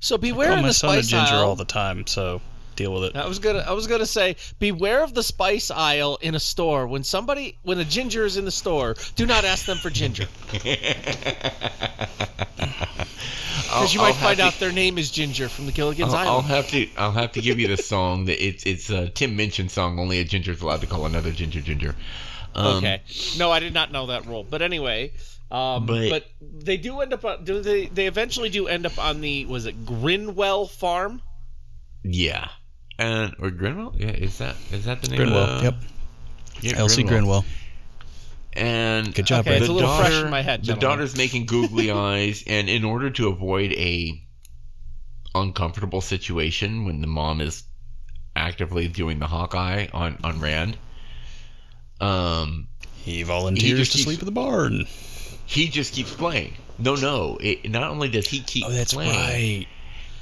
So 0.00 0.16
beware 0.16 0.48
Call 0.48 0.56
in 0.56 0.62
my 0.62 0.68
the 0.68 0.74
son 0.74 0.98
a 0.98 1.02
ginger 1.02 1.34
aisle. 1.34 1.48
all 1.48 1.56
the 1.56 1.66
time, 1.66 2.06
so 2.06 2.40
deal 2.76 2.92
with 2.94 3.04
it. 3.04 3.16
I 3.16 3.26
was 3.26 3.38
gonna 3.38 3.60
I 3.60 3.72
was 3.72 3.86
gonna 3.86 4.06
say 4.06 4.36
beware 4.58 5.02
of 5.04 5.14
the 5.14 5.22
spice 5.22 5.70
aisle 5.70 6.18
in 6.22 6.34
a 6.34 6.40
store 6.40 6.86
when 6.86 7.04
somebody 7.04 7.58
when 7.62 7.78
a 7.78 7.84
ginger 7.84 8.24
is 8.24 8.36
in 8.36 8.44
the 8.44 8.50
store 8.50 8.94
do 9.16 9.26
not 9.26 9.44
ask 9.44 9.66
them 9.66 9.78
for 9.78 9.90
ginger 9.90 10.26
because 13.70 13.94
you 13.94 14.00
might 14.00 14.16
find 14.16 14.40
out 14.40 14.54
their 14.54 14.72
name 14.72 14.98
is 14.98 15.10
Ginger 15.10 15.48
from 15.48 15.66
the 15.66 15.72
Gilligan's 15.72 16.12
I'll, 16.12 16.28
I'll 16.28 16.42
have 16.42 16.68
to. 16.70 16.88
I'll 16.96 17.12
have 17.12 17.32
to 17.32 17.40
give 17.40 17.58
you 17.60 17.68
the 17.68 17.76
song. 17.76 18.24
That 18.24 18.44
it's 18.44 18.64
it's 18.64 18.90
a 18.90 19.08
Tim 19.08 19.36
Minchin 19.36 19.68
song. 19.68 19.98
Only 19.98 20.18
a 20.20 20.24
ginger 20.24 20.52
is 20.52 20.60
allowed 20.60 20.80
to 20.80 20.86
call 20.86 21.06
another 21.06 21.30
ginger 21.30 21.60
ginger. 21.60 21.94
Um, 22.54 22.78
okay, 22.78 23.02
no, 23.38 23.52
I 23.52 23.60
did 23.60 23.72
not 23.72 23.92
know 23.92 24.06
that 24.06 24.26
rule. 24.26 24.42
But 24.42 24.60
anyway, 24.62 25.12
um, 25.52 25.86
But- 25.86 26.10
but, 26.10 26.24
they 26.40 26.76
do 26.76 27.00
end 27.00 27.12
up 27.12 27.24
on 27.24 27.44
do 27.44 27.60
they 27.60 27.86
they 27.86 28.06
eventually 28.06 28.48
do 28.48 28.66
end 28.66 28.86
up 28.86 28.98
on 28.98 29.20
the 29.20 29.46
was 29.46 29.66
it 29.66 29.84
Grinwell 29.84 30.68
farm? 30.68 31.22
Yeah. 32.02 32.48
And 33.00 33.34
or 33.38 33.50
Grinwell? 33.50 33.98
Yeah. 33.98 34.08
Is 34.10 34.38
that 34.38 34.56
is 34.72 34.84
that 34.84 35.02
the 35.02 35.08
name? 35.10 35.20
Grinwell. 35.20 35.48
Of 35.48 35.58
the, 35.58 35.64
Yep. 35.64 35.74
Yeah, 36.60 36.76
Elsie 36.76 37.04
Grinwell. 37.04 37.44
And 38.52 39.14
Good 39.14 39.26
job, 39.26 39.46
Okay, 39.46 39.56
it's 39.58 39.68
a 39.68 39.72
little 39.72 39.96
fresh 39.96 40.12
in 40.22 40.28
my 40.28 40.42
head, 40.42 40.60
The 40.62 40.66
gentlemen. 40.74 40.90
daughter's 40.98 41.16
making 41.16 41.46
googly 41.46 41.90
eyes, 42.10 42.42
and 42.46 42.68
in 42.68 42.84
order 42.84 43.08
to 43.10 43.28
avoid 43.28 43.72
a 43.72 44.20
uncomfortable 45.34 46.00
situation 46.00 46.84
when 46.84 47.00
the 47.00 47.06
mom 47.06 47.40
is 47.40 47.62
actively 48.36 48.88
doing 48.88 49.18
the 49.20 49.26
Hawkeye 49.28 49.86
on 49.94 50.18
on 50.24 50.40
Rand, 50.40 50.76
um, 52.00 52.68
He 53.04 53.22
volunteers 53.22 53.78
just 53.78 53.92
to 53.92 53.98
keeps- 53.98 54.04
sleep 54.04 54.18
in 54.20 54.26
the 54.26 54.32
barn. 54.32 54.86
he 55.46 55.68
just 55.68 55.94
keeps 55.94 56.12
playing. 56.14 56.54
No, 56.78 56.94
no. 56.96 57.38
It, 57.40 57.70
not 57.70 57.90
only 57.90 58.08
does 58.08 58.26
he 58.26 58.40
keep 58.40 58.64
Oh, 58.66 58.70
that's 58.70 58.94
playing, 58.94 59.10
right. 59.60 59.66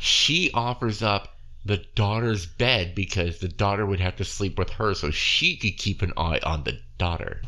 she 0.00 0.50
offers 0.52 1.02
up 1.02 1.37
the 1.64 1.84
daughter's 1.94 2.46
bed 2.46 2.94
because 2.94 3.38
the 3.38 3.48
daughter 3.48 3.84
would 3.84 4.00
have 4.00 4.16
to 4.16 4.24
sleep 4.24 4.58
with 4.58 4.70
her, 4.70 4.94
so 4.94 5.10
she 5.10 5.56
could 5.56 5.76
keep 5.76 6.02
an 6.02 6.12
eye 6.16 6.40
on 6.42 6.64
the 6.64 6.80
daughter. 6.98 7.42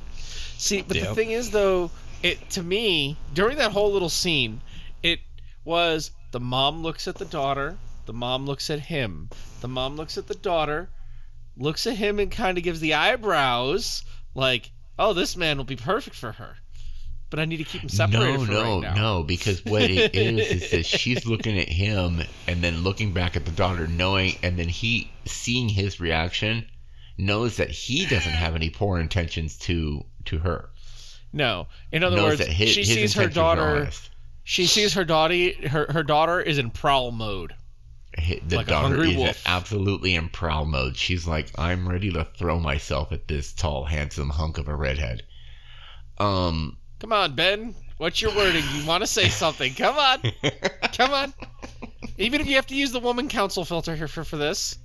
See, 0.59 0.83
but 0.83 0.99
the 0.99 1.15
thing 1.15 1.31
is, 1.31 1.51
though, 1.51 1.91
it 2.23 2.51
to 2.51 2.63
me 2.63 3.17
during 3.33 3.57
that 3.59 3.73
whole 3.73 3.93
little 3.93 4.09
scene, 4.09 4.61
it 5.03 5.21
was 5.65 6.11
the 6.33 6.41
mom 6.41 6.83
looks 6.83 7.09
at 7.09 7.17
the 7.17 7.25
daughter, 7.25 7.79
the 8.07 8.13
mom 8.13 8.47
looks 8.47 8.69
at 8.69 8.81
him, 8.81 9.31
the 9.61 9.69
mom 9.69 9.97
looks 9.97 10.19
at 10.19 10.27
the 10.27 10.35
daughter, 10.35 10.91
looks 11.57 11.87
at 11.87 11.97
him 11.97 12.19
and 12.19 12.31
kind 12.31 12.59
of 12.59 12.65
gives 12.65 12.81
the 12.81 12.95
eyebrows, 12.95 14.05
like, 14.35 14.71
"Oh, 14.99 15.13
this 15.13 15.37
man 15.37 15.57
will 15.57 15.65
be 15.65 15.77
perfect 15.77 16.17
for 16.17 16.33
her." 16.33 16.59
But 17.31 17.39
I 17.39 17.45
need 17.45 17.59
to 17.59 17.65
keep 17.65 17.83
him 17.83 17.89
separated 17.89 18.41
no, 18.41 18.45
for 18.45 18.53
no, 18.53 18.63
right 18.75 18.83
now. 18.83 18.95
no, 18.95 19.23
because 19.23 19.65
what 19.65 19.83
it 19.83 20.15
is 20.15 20.63
is 20.63 20.71
that 20.73 20.85
she's 20.85 21.25
looking 21.27 21.59
at 21.59 21.69
him 21.69 22.23
and 22.49 22.61
then 22.63 22.83
looking 22.83 23.13
back 23.13 23.37
at 23.37 23.45
the 23.45 23.53
daughter, 23.53 23.87
knowing, 23.87 24.35
and 24.43 24.59
then 24.59 24.69
he 24.69 25.11
seeing 25.27 25.69
his 25.69 26.01
reaction, 26.01 26.67
knows 27.17 27.57
that 27.59 27.71
he 27.71 28.05
doesn't 28.07 28.33
have 28.33 28.55
any 28.57 28.69
poor 28.71 28.99
intentions 28.99 29.57
to 29.59 30.05
to 30.25 30.39
her. 30.39 30.71
No. 31.33 31.69
In 31.93 32.03
other 32.03 32.17
knows 32.17 32.41
words, 32.41 32.51
his, 32.51 32.71
she 32.71 32.81
his 32.81 32.89
sees 32.89 33.15
her 33.15 33.29
daughter. 33.29 33.89
She 34.43 34.67
sees 34.67 34.95
her 34.95 35.05
daughter. 35.05 35.53
Her 35.69 35.87
her 35.93 36.03
daughter 36.03 36.41
is 36.41 36.59
in 36.59 36.71
prowl 36.71 37.13
mode. 37.13 37.55
the 38.17 38.57
Like 38.57 38.67
daughter 38.67 39.05
is 39.05 39.17
wolf. 39.17 39.43
absolutely 39.47 40.17
in 40.17 40.31
prowl 40.31 40.65
mode. 40.65 40.97
She's 40.97 41.29
like, 41.29 41.53
I'm 41.57 41.89
ready 41.89 42.11
to 42.11 42.25
throw 42.37 42.59
myself 42.59 43.13
at 43.13 43.29
this 43.29 43.53
tall, 43.53 43.85
handsome 43.85 44.31
hunk 44.31 44.59
of 44.59 44.67
a 44.67 44.75
redhead. 44.75 45.23
Um, 46.19 46.77
Come 47.01 47.13
on, 47.13 47.35
Ben. 47.35 47.75
What's 47.97 48.23
your 48.23 48.35
wording? 48.35 48.65
You 48.75 48.87
want 48.87 49.03
to 49.03 49.07
say 49.07 49.29
something? 49.29 49.75
Come 49.75 49.99
on. 49.99 50.21
Come 50.93 51.13
on. 51.13 51.35
Even 52.19 52.41
if 52.41 52.47
you 52.47 52.55
have 52.57 52.67
to 52.69 52.75
use 52.75 52.93
the 52.93 53.01
woman 53.01 53.29
council 53.29 53.65
filter 53.65 53.97
here 53.97 54.09
for, 54.09 54.25
for 54.25 54.37
this. 54.37 54.79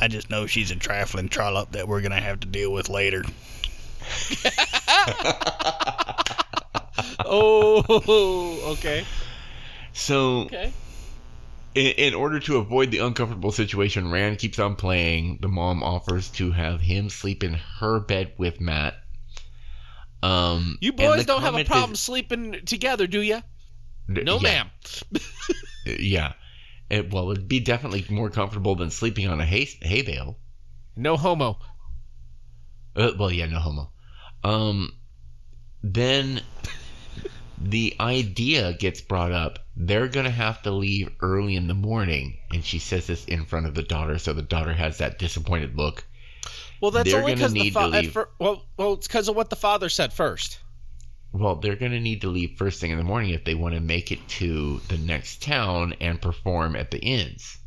I 0.00 0.08
just 0.08 0.30
know 0.30 0.46
she's 0.46 0.70
a 0.70 0.76
trifling 0.76 1.28
trollop 1.28 1.72
that 1.72 1.86
we're 1.86 2.00
gonna 2.00 2.20
have 2.20 2.40
to 2.40 2.46
deal 2.46 2.72
with 2.72 2.88
later. 2.88 3.24
Oh, 7.32 8.60
okay. 8.72 9.04
so, 9.92 10.40
Okay. 10.42 10.72
In, 11.74 11.86
in 11.92 12.14
order 12.14 12.40
to 12.40 12.56
avoid 12.56 12.90
the 12.90 12.98
uncomfortable 12.98 13.52
situation, 13.52 14.10
Rand 14.10 14.38
keeps 14.38 14.58
on 14.58 14.74
playing. 14.76 15.38
The 15.40 15.48
mom 15.48 15.82
offers 15.82 16.28
to 16.30 16.50
have 16.50 16.80
him 16.80 17.08
sleep 17.08 17.44
in 17.44 17.54
her 17.54 18.00
bed 18.00 18.32
with 18.38 18.60
Mat. 18.60 18.94
Um, 20.22 20.78
You 20.80 20.92
boys 20.92 21.24
don't 21.26 21.42
have 21.42 21.56
a 21.56 21.64
problem 21.64 21.92
is- 21.92 22.00
sleeping 22.00 22.60
together, 22.66 23.06
do 23.06 23.20
you? 23.20 23.40
No, 24.08 24.36
yeah, 24.38 24.42
ma'am. 24.42 24.70
Yeah. 25.86 26.32
It, 26.90 27.12
well, 27.12 27.30
it'd 27.30 27.46
be 27.46 27.60
definitely 27.60 28.04
more 28.10 28.28
comfortable 28.30 28.74
than 28.74 28.90
sleeping 28.90 29.28
on 29.28 29.40
a 29.40 29.46
hay, 29.46 29.68
hay 29.80 30.02
bale. 30.02 30.36
No 30.96 31.16
homo. 31.16 31.58
Uh, 32.96 33.12
well, 33.16 33.30
yeah, 33.30 33.46
no 33.46 33.60
homo. 33.60 33.92
Um, 34.42 34.90
then 35.84 36.42
the 37.60 37.94
idea 38.00 38.72
gets 38.72 39.00
brought 39.00 39.32
up. 39.32 39.58
They're 39.76 40.08
gonna 40.08 40.30
have 40.30 40.62
to 40.62 40.70
leave 40.70 41.10
early 41.20 41.56
in 41.56 41.68
the 41.68 41.74
morning, 41.74 42.38
and 42.50 42.64
she 42.64 42.78
says 42.78 43.06
this 43.06 43.24
in 43.26 43.44
front 43.44 43.66
of 43.66 43.74
the 43.74 43.82
daughter, 43.82 44.18
so 44.18 44.32
the 44.32 44.42
daughter 44.42 44.72
has 44.72 44.98
that 44.98 45.18
disappointed 45.18 45.76
look. 45.76 46.04
Well, 46.80 46.90
that's 46.90 47.10
They're 47.10 47.20
only 47.20 47.34
because 47.34 47.52
the 47.52 47.60
need 47.60 47.74
to 47.74 47.90
fa- 47.90 48.10
fir- 48.10 48.30
well, 48.38 48.64
well, 48.76 48.94
it's 48.94 49.06
because 49.06 49.28
of 49.28 49.36
what 49.36 49.50
the 49.50 49.56
father 49.56 49.88
said 49.88 50.12
first. 50.12 50.58
Well, 51.32 51.56
they're 51.56 51.76
gonna 51.76 52.00
need 52.00 52.22
to 52.22 52.28
leave 52.28 52.56
first 52.56 52.80
thing 52.80 52.90
in 52.90 52.98
the 52.98 53.04
morning 53.04 53.30
if 53.30 53.44
they 53.44 53.54
want 53.54 53.74
to 53.74 53.80
make 53.80 54.10
it 54.10 54.26
to 54.28 54.80
the 54.88 54.98
next 54.98 55.42
town 55.42 55.94
and 56.00 56.20
perform 56.20 56.74
at 56.74 56.90
the 56.90 56.98
inns. 56.98 57.58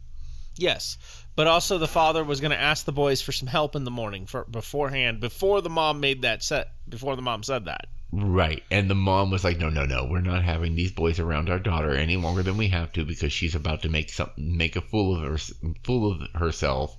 Yes, 0.55 0.97
but 1.35 1.47
also 1.47 1.77
the 1.77 1.87
father 1.87 2.23
was 2.23 2.39
going 2.41 2.51
to 2.51 2.59
ask 2.59 2.85
the 2.85 2.91
boys 2.91 3.21
for 3.21 3.31
some 3.31 3.47
help 3.47 3.75
in 3.75 3.85
the 3.85 3.91
morning 3.91 4.25
for 4.25 4.45
beforehand, 4.45 5.19
before 5.19 5.61
the 5.61 5.69
mom 5.69 5.99
made 5.99 6.21
that 6.21 6.43
set. 6.43 6.67
Before 6.87 7.15
the 7.15 7.23
mom 7.23 7.41
said 7.41 7.65
that. 7.65 7.87
Right. 8.15 8.61
And 8.69 8.91
the 8.91 8.95
mom 8.95 9.31
was 9.31 9.43
like, 9.43 9.57
"No, 9.57 9.69
no, 9.69 9.85
no. 9.85 10.05
We're 10.05 10.21
not 10.21 10.43
having 10.43 10.75
these 10.75 10.91
boys 10.91 11.19
around 11.19 11.49
our 11.49 11.57
daughter 11.57 11.95
any 11.95 12.15
longer 12.15 12.43
than 12.43 12.57
we 12.57 12.67
have 12.67 12.91
to 12.91 13.05
because 13.05 13.33
she's 13.33 13.55
about 13.55 13.81
to 13.81 13.89
make 13.89 14.11
some 14.11 14.29
make 14.37 14.75
a 14.75 14.81
fool 14.81 15.15
of 15.15 15.23
her 15.23 15.37
fool 15.83 16.11
of 16.11 16.29
herself, 16.39 16.95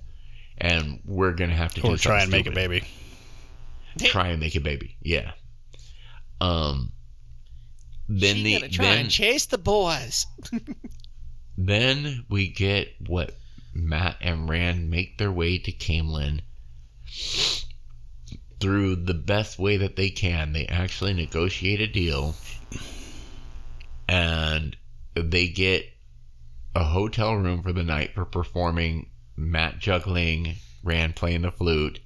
and 0.57 0.99
we're 1.05 1.31
gonna 1.31 1.55
have 1.55 1.73
to 1.75 1.81
do 1.81 1.93
Or 1.93 1.97
try 1.97 2.21
and 2.21 2.31
something 2.31 2.39
make 2.39 2.47
a 2.47 2.51
baby. 2.51 2.83
Try 3.97 4.27
and 4.27 4.41
make 4.41 4.55
a 4.55 4.59
baby. 4.59 4.97
Yeah. 5.01 5.31
Um. 6.41 6.91
Then 8.09 8.35
she 8.35 8.43
the 8.43 8.53
gonna 8.59 8.69
try 8.69 8.85
then 8.85 8.97
and 8.97 9.09
chase 9.09 9.45
the 9.45 9.57
boys. 9.57 10.25
then 11.57 12.25
we 12.29 12.49
get 12.49 12.89
what 13.07 13.37
Mat 13.73 14.17
and 14.19 14.49
Rand 14.49 14.89
make 14.89 15.17
their 15.17 15.31
way 15.31 15.59
to 15.59 15.71
Caemlyn 15.71 16.41
through 18.59 18.95
the 18.95 19.13
best 19.13 19.59
way 19.59 19.77
that 19.77 19.95
they 19.95 20.09
can. 20.09 20.53
They 20.53 20.65
actually 20.67 21.13
negotiate 21.13 21.81
a 21.81 21.87
deal 21.87 22.35
and 24.07 24.75
they 25.13 25.47
get 25.47 25.85
a 26.75 26.83
hotel 26.83 27.35
room 27.35 27.63
for 27.63 27.73
the 27.73 27.83
night 27.83 28.13
for 28.13 28.25
performing 28.25 29.09
Mat 29.37 29.79
juggling, 29.79 30.55
Rand 30.83 31.15
playing 31.15 31.41
the 31.41 31.51
flute 31.51 31.99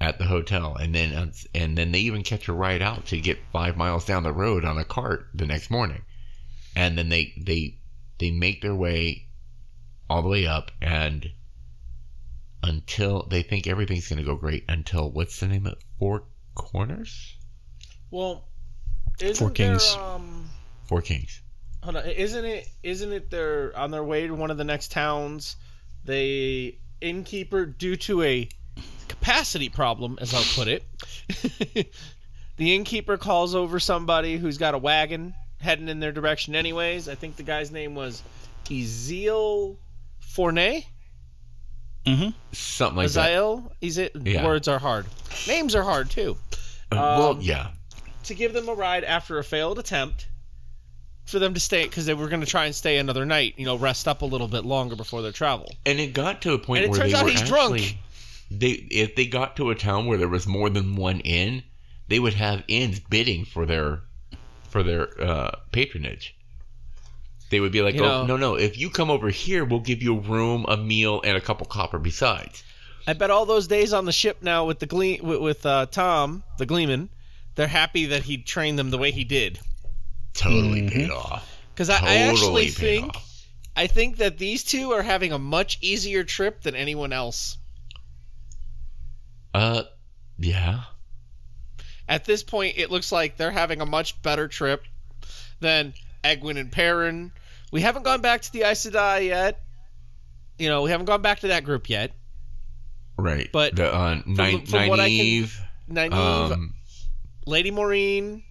at 0.00 0.18
the 0.18 0.24
hotel 0.24 0.76
and 0.76 0.94
then 0.94 1.32
and 1.54 1.76
then 1.76 1.92
they 1.92 2.00
even 2.00 2.22
catch 2.22 2.48
a 2.48 2.52
ride 2.52 2.80
out 2.80 3.06
to 3.06 3.20
get 3.20 3.38
5 3.52 3.76
miles 3.76 4.04
down 4.04 4.22
the 4.22 4.32
road 4.32 4.64
on 4.64 4.78
a 4.78 4.84
cart 4.84 5.26
the 5.34 5.46
next 5.46 5.70
morning. 5.70 6.02
And 6.74 6.96
then 6.96 7.08
they 7.08 7.34
they 7.36 7.78
they 8.18 8.30
make 8.30 8.62
their 8.62 8.74
way 8.74 9.26
all 10.08 10.22
the 10.22 10.28
way 10.28 10.46
up 10.46 10.70
and 10.80 11.30
until 12.62 13.26
they 13.30 13.42
think 13.42 13.66
everything's 13.66 14.08
going 14.08 14.18
to 14.18 14.24
go 14.24 14.36
great 14.36 14.64
until 14.68 15.10
what's 15.10 15.40
the 15.40 15.48
name 15.48 15.66
of 15.66 15.72
it? 15.72 15.78
Four 15.98 16.24
Corners? 16.54 17.36
Well, 18.10 18.48
isn't 19.20 19.36
Four 19.36 19.50
Kings. 19.50 19.94
There, 19.94 20.02
um, 20.02 20.50
Four 20.84 21.02
Kings. 21.02 21.40
hold 21.82 21.96
on, 21.96 22.06
isn't 22.06 22.44
it? 22.44 22.68
Isn't 22.82 23.12
it? 23.12 23.30
They're 23.30 23.76
on 23.76 23.90
their 23.90 24.04
way 24.04 24.26
to 24.26 24.34
one 24.34 24.50
of 24.50 24.56
the 24.56 24.64
next 24.64 24.90
towns. 24.90 25.56
They 26.04 26.78
innkeeper 27.00 27.66
due 27.66 27.96
to 27.96 28.22
a 28.22 28.48
capacity 29.08 29.68
problem, 29.68 30.18
as 30.20 30.34
I'll 30.34 30.42
put 30.54 30.68
it. 30.68 30.84
the 32.56 32.74
innkeeper 32.74 33.16
calls 33.16 33.54
over 33.54 33.80
somebody 33.80 34.36
who's 34.36 34.58
got 34.58 34.74
a 34.74 34.78
wagon 34.78 35.34
heading 35.60 35.88
in 35.88 36.00
their 36.00 36.12
direction. 36.12 36.54
Anyways, 36.54 37.08
I 37.08 37.14
think 37.14 37.36
the 37.36 37.42
guy's 37.42 37.70
name 37.70 37.94
was 37.94 38.22
Ezeal 38.66 39.76
Fournay. 40.34 40.86
Mm-hmm. 42.06 42.30
Something 42.52 42.96
like 42.96 43.10
that. 43.10 43.30
Azael. 43.30 43.72
Is 43.80 43.98
it? 43.98 44.12
Yeah. 44.16 44.44
Words 44.44 44.68
are 44.68 44.78
hard. 44.78 45.06
Names 45.46 45.74
are 45.74 45.82
hard 45.82 46.10
too. 46.10 46.36
Uh, 46.92 46.96
well, 46.96 47.30
um, 47.32 47.40
yeah. 47.40 47.68
to 48.24 48.34
give 48.34 48.52
them 48.52 48.68
a 48.68 48.74
ride 48.74 49.04
after 49.04 49.38
a 49.38 49.44
failed 49.44 49.78
attempt 49.78 50.28
for 51.26 51.38
them 51.38 51.54
to 51.54 51.60
stay 51.60 51.84
because 51.84 52.06
they 52.06 52.14
were 52.14 52.28
going 52.28 52.40
to 52.40 52.46
try 52.46 52.64
and 52.64 52.74
stay 52.74 52.96
another 52.98 53.24
night 53.24 53.54
you 53.56 53.64
know 53.64 53.76
rest 53.78 54.08
up 54.08 54.22
a 54.22 54.26
little 54.26 54.48
bit 54.48 54.64
longer 54.64 54.96
before 54.96 55.22
their 55.22 55.30
travel 55.30 55.72
And 55.86 56.00
it 56.00 56.12
got 56.12 56.42
to 56.42 56.54
a 56.54 56.58
point 56.58 56.82
And 56.84 56.86
it 56.86 56.90
where 56.90 57.00
turns 57.00 57.12
they 57.12 57.18
out 57.18 57.24
were 57.24 57.30
he's 57.30 57.42
actually 57.42 57.78
drunk. 57.80 57.96
they 58.50 58.70
if 58.70 59.14
they 59.14 59.26
got 59.26 59.54
to 59.56 59.70
a 59.70 59.76
town 59.76 60.06
where 60.06 60.18
there 60.18 60.26
was 60.28 60.48
more 60.48 60.68
than 60.68 60.96
one 60.96 61.20
inn, 61.20 61.62
they 62.08 62.18
would 62.18 62.34
have 62.34 62.64
inns 62.66 62.98
bidding 62.98 63.44
for 63.44 63.64
their 63.64 64.00
for 64.68 64.82
their 64.82 65.08
uh, 65.22 65.50
patronage. 65.70 66.34
They 67.50 67.60
would 67.60 67.72
be 67.72 67.82
like, 67.82 67.94
You 67.96 68.04
"Oh, 68.04 68.24
know- 68.24 68.26
no, 68.26 68.36
no! 68.36 68.54
If 68.54 68.78
you 68.78 68.88
come 68.90 69.10
over 69.10 69.28
here, 69.28 69.64
we'll 69.64 69.80
give 69.80 70.02
you 70.02 70.16
a 70.16 70.20
room, 70.20 70.64
a 70.68 70.76
meal, 70.76 71.20
and 71.24 71.36
a 71.36 71.40
couple 71.40 71.66
copper 71.66 71.98
besides." 71.98 72.62
i 73.06 73.12
bet 73.14 73.30
all 73.30 73.46
those 73.46 73.66
days 73.66 73.92
on 73.94 74.04
the 74.04 74.12
ship 74.12 74.38
now 74.42 74.66
with 74.66 74.78
the 74.78 74.86
gle- 74.86 75.16
with, 75.22 75.40
with 75.40 75.66
uh, 75.66 75.86
thom 75.86 76.42
the 76.58 76.66
gleeman 76.66 77.08
they're 77.54 77.66
happy 77.66 78.04
that 78.06 78.22
he 78.22 78.36
trained 78.36 78.78
them 78.78 78.90
the 78.90 78.98
way 78.98 79.10
he 79.10 79.24
did 79.24 79.58
Totally 80.34 80.82
Mhm. 80.82 80.92
paid 80.92 81.10
off. 81.10 81.48
because 81.74 81.88
I, 81.88 81.98
I 81.98 82.14
actually 82.28 82.68
think 82.68 83.16
off. 83.16 83.46
i 83.74 83.86
think 83.86 84.18
that 84.18 84.36
these 84.36 84.62
two 84.64 84.92
are 84.92 85.02
having 85.02 85.32
a 85.32 85.38
much 85.38 85.78
easier 85.80 86.24
trip 86.24 86.60
than 86.60 86.74
anyone 86.76 87.12
else 87.14 87.56
Uh, 89.54 89.82
yeah. 90.38 90.82
at 92.06 92.26
this 92.26 92.42
point 92.42 92.74
it 92.76 92.90
looks 92.90 93.10
like 93.10 93.36
they're 93.38 93.50
having 93.50 93.80
a 93.80 93.86
much 93.86 94.20
better 94.22 94.46
trip 94.46 94.84
than 95.60 95.94
Egwene 96.22 96.58
and 96.60 96.70
Perrin. 96.70 97.32
We 97.70 97.80
haven't 97.80 98.02
gone 98.04 98.20
back 98.20 98.42
to 98.42 98.52
the 98.52 98.62
Aes 98.62 98.84
Sedai 98.84 99.26
yet. 99.26 99.60
You 100.58 100.68
know, 100.68 100.82
we 100.82 100.90
haven't 100.90 101.06
gone 101.06 101.22
back 101.22 101.40
to 101.40 101.48
that 101.48 101.64
group 101.64 101.88
yet. 101.88 102.12
Right. 103.16 103.48
But 103.52 103.76
the 103.76 103.94
uh, 103.94 104.20
Ni- 104.26 104.64
from 104.66 104.88
what 104.88 105.00
I 105.00 105.08
can- 105.08 105.48
Nynaeve, 105.90 106.12
um, 106.52 106.74
Lady 107.46 107.70
Moiraine, 107.70 108.42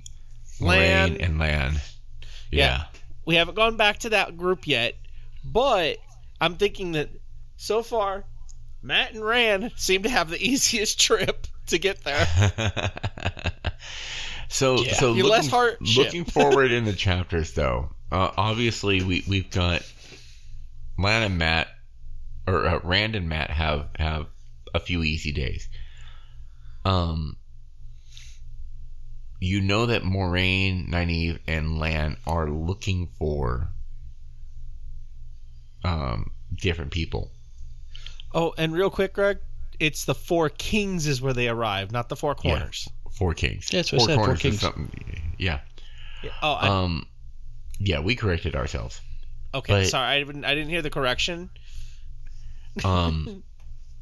Lan, 0.59 1.17
and 1.17 1.39
Lan. 1.39 1.73
Yeah. 2.51 2.67
Yeah. 2.67 2.83
We 3.25 3.35
haven't 3.35 3.55
gone 3.55 3.77
back 3.77 3.99
to 3.99 4.09
that 4.09 4.37
group 4.37 4.67
yet. 4.67 4.95
But 5.43 5.97
I'm 6.41 6.55
thinking 6.55 6.93
that 6.93 7.09
so 7.57 7.81
far, 7.83 8.25
Mat 8.81 9.13
and 9.13 9.23
Ran 9.23 9.71
seem 9.77 10.03
to 10.03 10.09
have 10.09 10.29
the 10.29 10.41
easiest 10.41 10.99
trip 10.99 11.47
to 11.67 11.77
get 11.77 12.03
there. 12.03 12.27
so 14.49 14.79
Yeah. 14.79 14.93
so 14.95 15.13
You're 15.13 15.27
looking, 15.27 15.77
looking 15.95 16.25
forward 16.25 16.71
in 16.71 16.85
the 16.85 16.93
chapters 16.93 17.53
though 17.53 17.91
uh, 18.11 18.31
obviously 18.37 19.01
we 19.03 19.23
we've 19.27 19.49
got 19.51 19.81
Lan 20.97 21.23
and 21.23 21.37
Mat 21.37 21.67
or 22.47 22.65
uh, 22.65 22.79
Rand 22.83 23.15
and 23.15 23.29
Mat 23.29 23.49
have 23.51 23.87
have 23.97 24.27
a 24.73 24.79
few 24.79 25.03
easy 25.03 25.31
days 25.31 25.67
um 26.85 27.35
you 29.41 29.61
know 29.61 29.85
that 29.87 30.03
Moiraine, 30.03 30.89
Nynaeve, 30.89 31.39
and 31.47 31.79
Lan 31.79 32.17
are 32.27 32.49
looking 32.49 33.07
for 33.17 33.69
um 35.83 36.31
different 36.55 36.91
people 36.91 37.31
Oh, 38.31 38.53
and 38.59 38.71
real 38.73 38.91
quick, 38.91 39.13
Greg, 39.13 39.39
it's 39.79 40.05
the 40.05 40.13
Four 40.13 40.49
Kings 40.49 41.07
is 41.07 41.19
where 41.19 41.33
they 41.33 41.47
arrive, 41.47 41.91
not 41.91 42.09
the 42.09 42.15
Four 42.15 42.35
Corners. 42.35 42.87
four 43.11 43.33
kings 43.33 43.69
Yeah, 43.73 43.79
that's 43.79 43.91
what 43.91 44.01
I 44.01 44.05
said, 44.05 44.15
Four 44.15 44.23
corners 44.25 44.37
is 44.39 44.41
Kings. 44.43 44.61
something 44.61 45.35
yeah 45.39 45.59
Yeah. 46.23 46.29
Oh, 46.43 46.53
I, 46.53 46.67
um 46.67 47.07
yeah 47.79 47.99
we 47.99 48.15
corrected 48.15 48.55
ourselves 48.55 49.01
okay. 49.53 49.81
but- 49.81 49.87
sorry, 49.87 50.15
I 50.15 50.23
didn't. 50.23 50.45
I 50.45 50.53
didn't 50.53 50.69
hear 50.69 50.81
the 50.81 50.89
correction. 50.89 51.49
Um, 52.85 53.43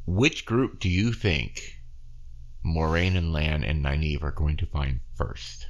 which 0.06 0.46
group 0.46 0.80
do 0.80 0.90
you 0.90 1.14
think 1.14 1.80
Moiraine 2.64 3.18
and 3.18 3.32
Lan 3.32 3.64
and 3.64 3.84
Nynaeve 3.84 4.22
are 4.22 4.32
going 4.32 4.58
to 4.58 4.66
find 4.68 5.00
first? 5.16 5.68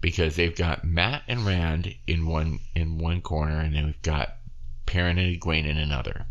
because 0.00 0.36
they've 0.36 0.56
got 0.56 0.84
Mat 0.84 1.22
and 1.28 1.46
Rand 1.46 1.94
in 2.06 2.26
one 2.26 2.60
in 2.74 2.98
one 2.98 3.20
corner, 3.20 3.60
and 3.60 3.74
then 3.74 3.86
we've 3.86 4.02
got 4.02 4.36
Perrin 4.86 5.18
and 5.18 5.38
Egwene 5.38 5.66
in 5.66 5.76
another. 5.76 6.26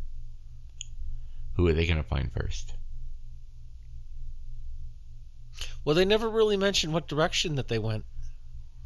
Who 1.55 1.67
are 1.67 1.73
they 1.73 1.85
going 1.85 2.01
to 2.01 2.07
find 2.07 2.31
first? 2.31 2.73
Well, 5.83 5.95
they 5.95 6.05
never 6.05 6.29
really 6.29 6.57
mentioned 6.57 6.93
what 6.93 7.07
direction 7.07 7.55
that 7.55 7.67
they 7.67 7.79
went. 7.79 8.05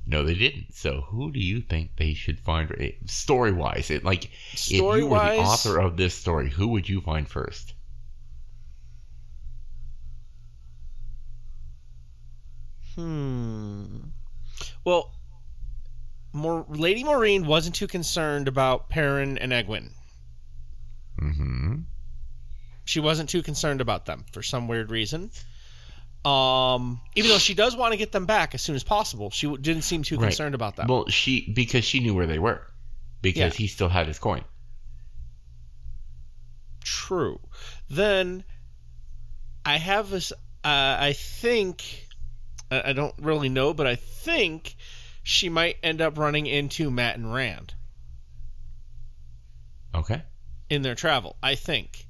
No, 0.06 0.24
they 0.24 0.34
didn't. 0.34 0.74
So, 0.74 1.02
who 1.02 1.32
do 1.32 1.40
you 1.40 1.62
think 1.62 1.96
they 1.96 2.14
should 2.14 2.40
find 2.40 2.70
story 3.06 3.54
wise? 3.54 3.90
It 3.90 4.04
like 4.04 4.26
if 4.54 4.72
you 4.72 4.84
were 4.84 5.18
the 5.18 5.38
author 5.38 5.80
of 5.80 5.96
this 5.96 6.14
story, 6.14 6.50
who 6.50 6.68
would 6.70 6.90
you 6.90 7.00
find 7.02 7.28
first? 7.28 7.74
Hmm. 12.96 14.00
Well, 14.86 15.14
More, 16.34 16.66
Lady 16.70 17.04
Moiraine 17.04 17.46
wasn't 17.46 17.76
too 17.76 17.88
concerned 17.88 18.48
about 18.48 18.90
Perrin 18.90 19.38
and 19.38 19.52
Egwene. 19.52 19.92
Mm-hmm. 21.20 21.76
She 22.86 23.00
wasn't 23.00 23.30
too 23.30 23.42
concerned 23.42 23.82
about 23.82 24.06
them 24.06 24.26
for 24.32 24.44
some 24.44 24.68
weird 24.68 24.92
reason. 24.92 25.32
Um, 26.26 27.02
even 27.16 27.30
though 27.32 27.38
she 27.38 27.54
does 27.54 27.76
want 27.76 27.92
to 27.92 27.98
get 27.98 28.12
them 28.14 28.26
back 28.26 28.54
as 28.56 28.62
soon 28.62 28.76
as 28.76 28.84
possible, 28.84 29.30
she 29.30 29.46
w- 29.48 29.62
didn't 29.62 29.82
seem 29.84 30.04
too 30.04 30.16
Right. 30.18 30.28
concerned 30.28 30.56
about 30.56 30.78
that. 30.78 30.88
Well, 30.88 31.08
she 31.10 31.52
because 31.52 31.84
she 31.84 32.00
knew 32.00 32.14
where 32.14 32.28
they 32.28 32.40
were 32.40 32.62
because 33.22 33.54
Yeah. 33.54 33.58
he 33.58 33.68
still 33.68 33.90
had 33.90 34.08
his 34.08 34.20
coin. 34.20 34.44
True. 36.82 37.40
Then 37.90 38.44
I 39.66 39.78
have 39.78 40.10
this. 40.10 40.32
Uh, 40.64 40.98
I 41.00 41.14
think 41.14 42.08
I, 42.72 42.90
I 42.90 42.94
don't 42.94 43.16
really 43.20 43.50
know, 43.50 43.74
but 43.74 43.88
I 43.88 43.96
think 43.96 44.76
she 45.24 45.50
might 45.50 45.78
end 45.84 46.02
up 46.02 46.18
running 46.18 46.46
into 46.46 46.90
Mat 46.90 47.16
and 47.18 47.34
Rand 47.34 47.74
Okay. 49.96 50.22
in 50.70 50.82
their 50.82 50.96
travel. 50.96 51.36
I 51.44 51.56
think. 51.56 52.08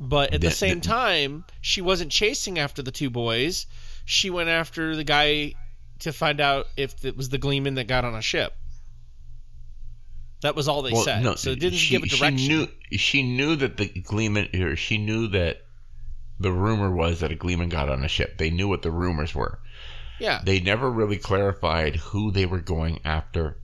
But 0.00 0.32
at 0.32 0.40
the 0.40 0.48
That- 0.48 0.54
same 0.56 0.80
that- 0.80 0.88
time, 0.88 1.44
she 1.60 1.80
wasn't 1.80 2.12
chasing 2.12 2.58
after 2.58 2.82
the 2.82 2.92
two 2.92 3.10
boys. 3.10 3.66
She 4.04 4.30
went 4.30 4.48
after 4.48 4.94
the 4.94 5.04
guy 5.04 5.54
to 6.00 6.12
find 6.12 6.40
out 6.40 6.66
if 6.76 7.04
it 7.04 7.16
was 7.16 7.28
the 7.30 7.38
Gleeman 7.38 7.74
that 7.74 7.88
got 7.88 8.04
on 8.04 8.14
a 8.14 8.22
ship. 8.22 8.54
That 10.42 10.54
was 10.54 10.68
all 10.68 10.82
they 10.82 10.92
well, 10.92 11.02
said. 11.02 11.24
no, 11.24 11.34
so 11.34 11.50
it 11.50 11.58
didn't 11.58 11.78
she, 11.78 11.90
give 11.98 12.04
a 12.04 12.06
direction. 12.06 12.38
She 12.38 12.48
knew 12.48 12.68
she 12.92 13.22
knew 13.24 13.56
that 13.56 13.76
the 13.76 13.88
Gleeman 13.88 14.48
or 14.54 14.76
she 14.76 14.96
knew 14.96 15.26
that 15.28 15.62
the 16.38 16.52
rumor 16.52 16.92
was 16.94 17.18
that 17.20 17.32
a 17.32 17.34
Gleeman 17.34 17.68
got 17.68 17.88
on 17.88 18.04
a 18.04 18.08
ship. 18.08 18.38
They 18.38 18.50
knew 18.50 18.68
what 18.68 18.82
the 18.82 18.92
rumors 18.92 19.34
were. 19.34 19.58
yeah. 20.20 20.40
They 20.44 20.60
never 20.60 20.88
really 20.90 21.16
clarified 21.18 21.96
who 21.96 22.30
they 22.30 22.46
were 22.46 22.60
going 22.60 23.00
after 23.04 23.58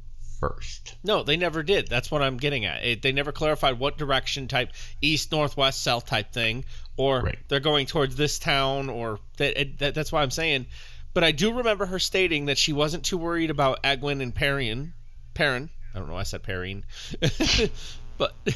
first. 0.48 0.94
No, 1.04 1.22
they 1.22 1.36
never 1.36 1.62
did. 1.62 1.88
That's 1.88 2.10
what 2.10 2.22
I'm 2.22 2.36
getting 2.36 2.64
at. 2.64 2.84
It, 2.84 3.02
they 3.02 3.12
never 3.12 3.32
clarified 3.32 3.78
what 3.78 3.98
direction 3.98 4.48
type 4.48 4.72
east, 5.00 5.30
northwest, 5.32 5.82
south 5.82 6.06
type 6.06 6.32
thing, 6.32 6.64
or 6.96 7.22
Right. 7.22 7.38
they're 7.48 7.60
going 7.60 7.86
towards 7.86 8.16
this 8.16 8.38
town, 8.38 8.88
or 8.88 9.18
that, 9.38 9.60
it, 9.60 9.78
that. 9.78 9.94
That's 9.94 10.12
why 10.12 10.22
I'm 10.22 10.30
saying. 10.30 10.66
But 11.12 11.24
I 11.24 11.32
do 11.32 11.52
remember 11.52 11.86
her 11.86 11.98
stating 11.98 12.46
that 12.46 12.58
she 12.58 12.72
wasn't 12.72 13.04
too 13.04 13.18
worried 13.18 13.50
about 13.50 13.82
Egwene 13.84 14.20
and 14.22 14.34
Perrin. 14.34 14.92
Perrin. 15.34 15.70
I 15.94 15.98
don't 15.98 16.08
know. 16.08 16.14
why 16.14 16.20
I 16.20 16.24
said 16.24 16.42
Perrin, 16.42 16.84
but 18.18 18.34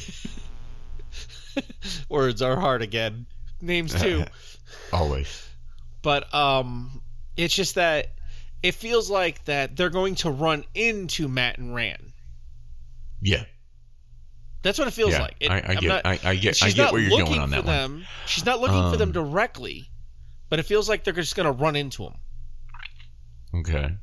words 2.09 2.41
are 2.41 2.59
hard 2.59 2.81
again. 2.81 3.25
Names 3.61 3.93
too. 3.99 4.25
Always. 4.93 5.47
but 6.01 6.33
um, 6.33 7.01
it's 7.37 7.53
just 7.53 7.75
that 7.75 8.13
it 8.61 8.73
feels 8.75 9.09
like 9.09 9.45
that 9.45 9.75
they're 9.75 9.89
going 9.89 10.15
to 10.15 10.29
run 10.31 10.65
into 10.75 11.27
Mat 11.27 11.57
and 11.57 11.73
Ran. 11.73 12.13
Yeah. 13.21 13.43
That's 14.61 14.77
what 14.77 14.87
it 14.87 14.91
feels 14.91 15.11
yeah. 15.13 15.21
like. 15.21 15.35
It- 15.39 15.51
I, 15.51 15.63
I 15.67 15.75
get. 15.75 15.87
not- 15.87 16.05
I, 16.05 16.19
I 16.23 16.35
get. 16.35 16.61
I 16.63 16.71
get 16.71 16.91
where 16.91 17.01
you're 17.01 17.25
going 17.25 17.39
on 17.39 17.49
that 17.51 17.65
one. 17.65 17.73
them. 17.73 18.05
She's 18.25 18.45
not 18.45 18.59
looking 18.59 18.91
for 18.91 18.97
them 18.97 19.09
Um, 19.09 19.13
directly, 19.13 19.89
but 20.49 20.59
it 20.59 20.63
feels 20.63 20.89
like 20.89 21.03
they're 21.03 21.13
just 21.13 21.35
going 21.35 21.45
to 21.45 21.51
run 21.53 21.75
into 21.75 22.03
them. 22.03 22.15
Okay. 23.55 23.95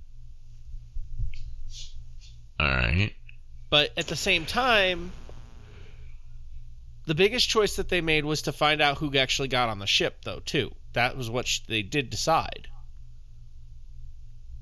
All 2.59 2.67
right. 2.67 3.13
But 3.69 3.93
at 3.99 4.07
the 4.07 4.17
same 4.17 4.47
time, 4.47 5.13
the 7.07 7.15
biggest 7.15 7.49
choice 7.49 7.77
that 7.77 7.89
they 7.89 8.01
made 8.01 8.25
was 8.25 8.43
to 8.43 8.53
find 8.53 8.81
out 8.81 8.99
who 8.99 9.15
actually 9.17 9.49
got 9.49 9.69
on 9.69 9.79
the 9.79 9.87
ship, 9.87 10.25
though. 10.25 10.41
Too. 10.41 10.75
That 10.95 11.17
was 11.17 11.29
what 11.29 11.47
sh- 11.47 11.61
they 11.69 11.83
did 11.83 12.09
decide. 12.11 12.69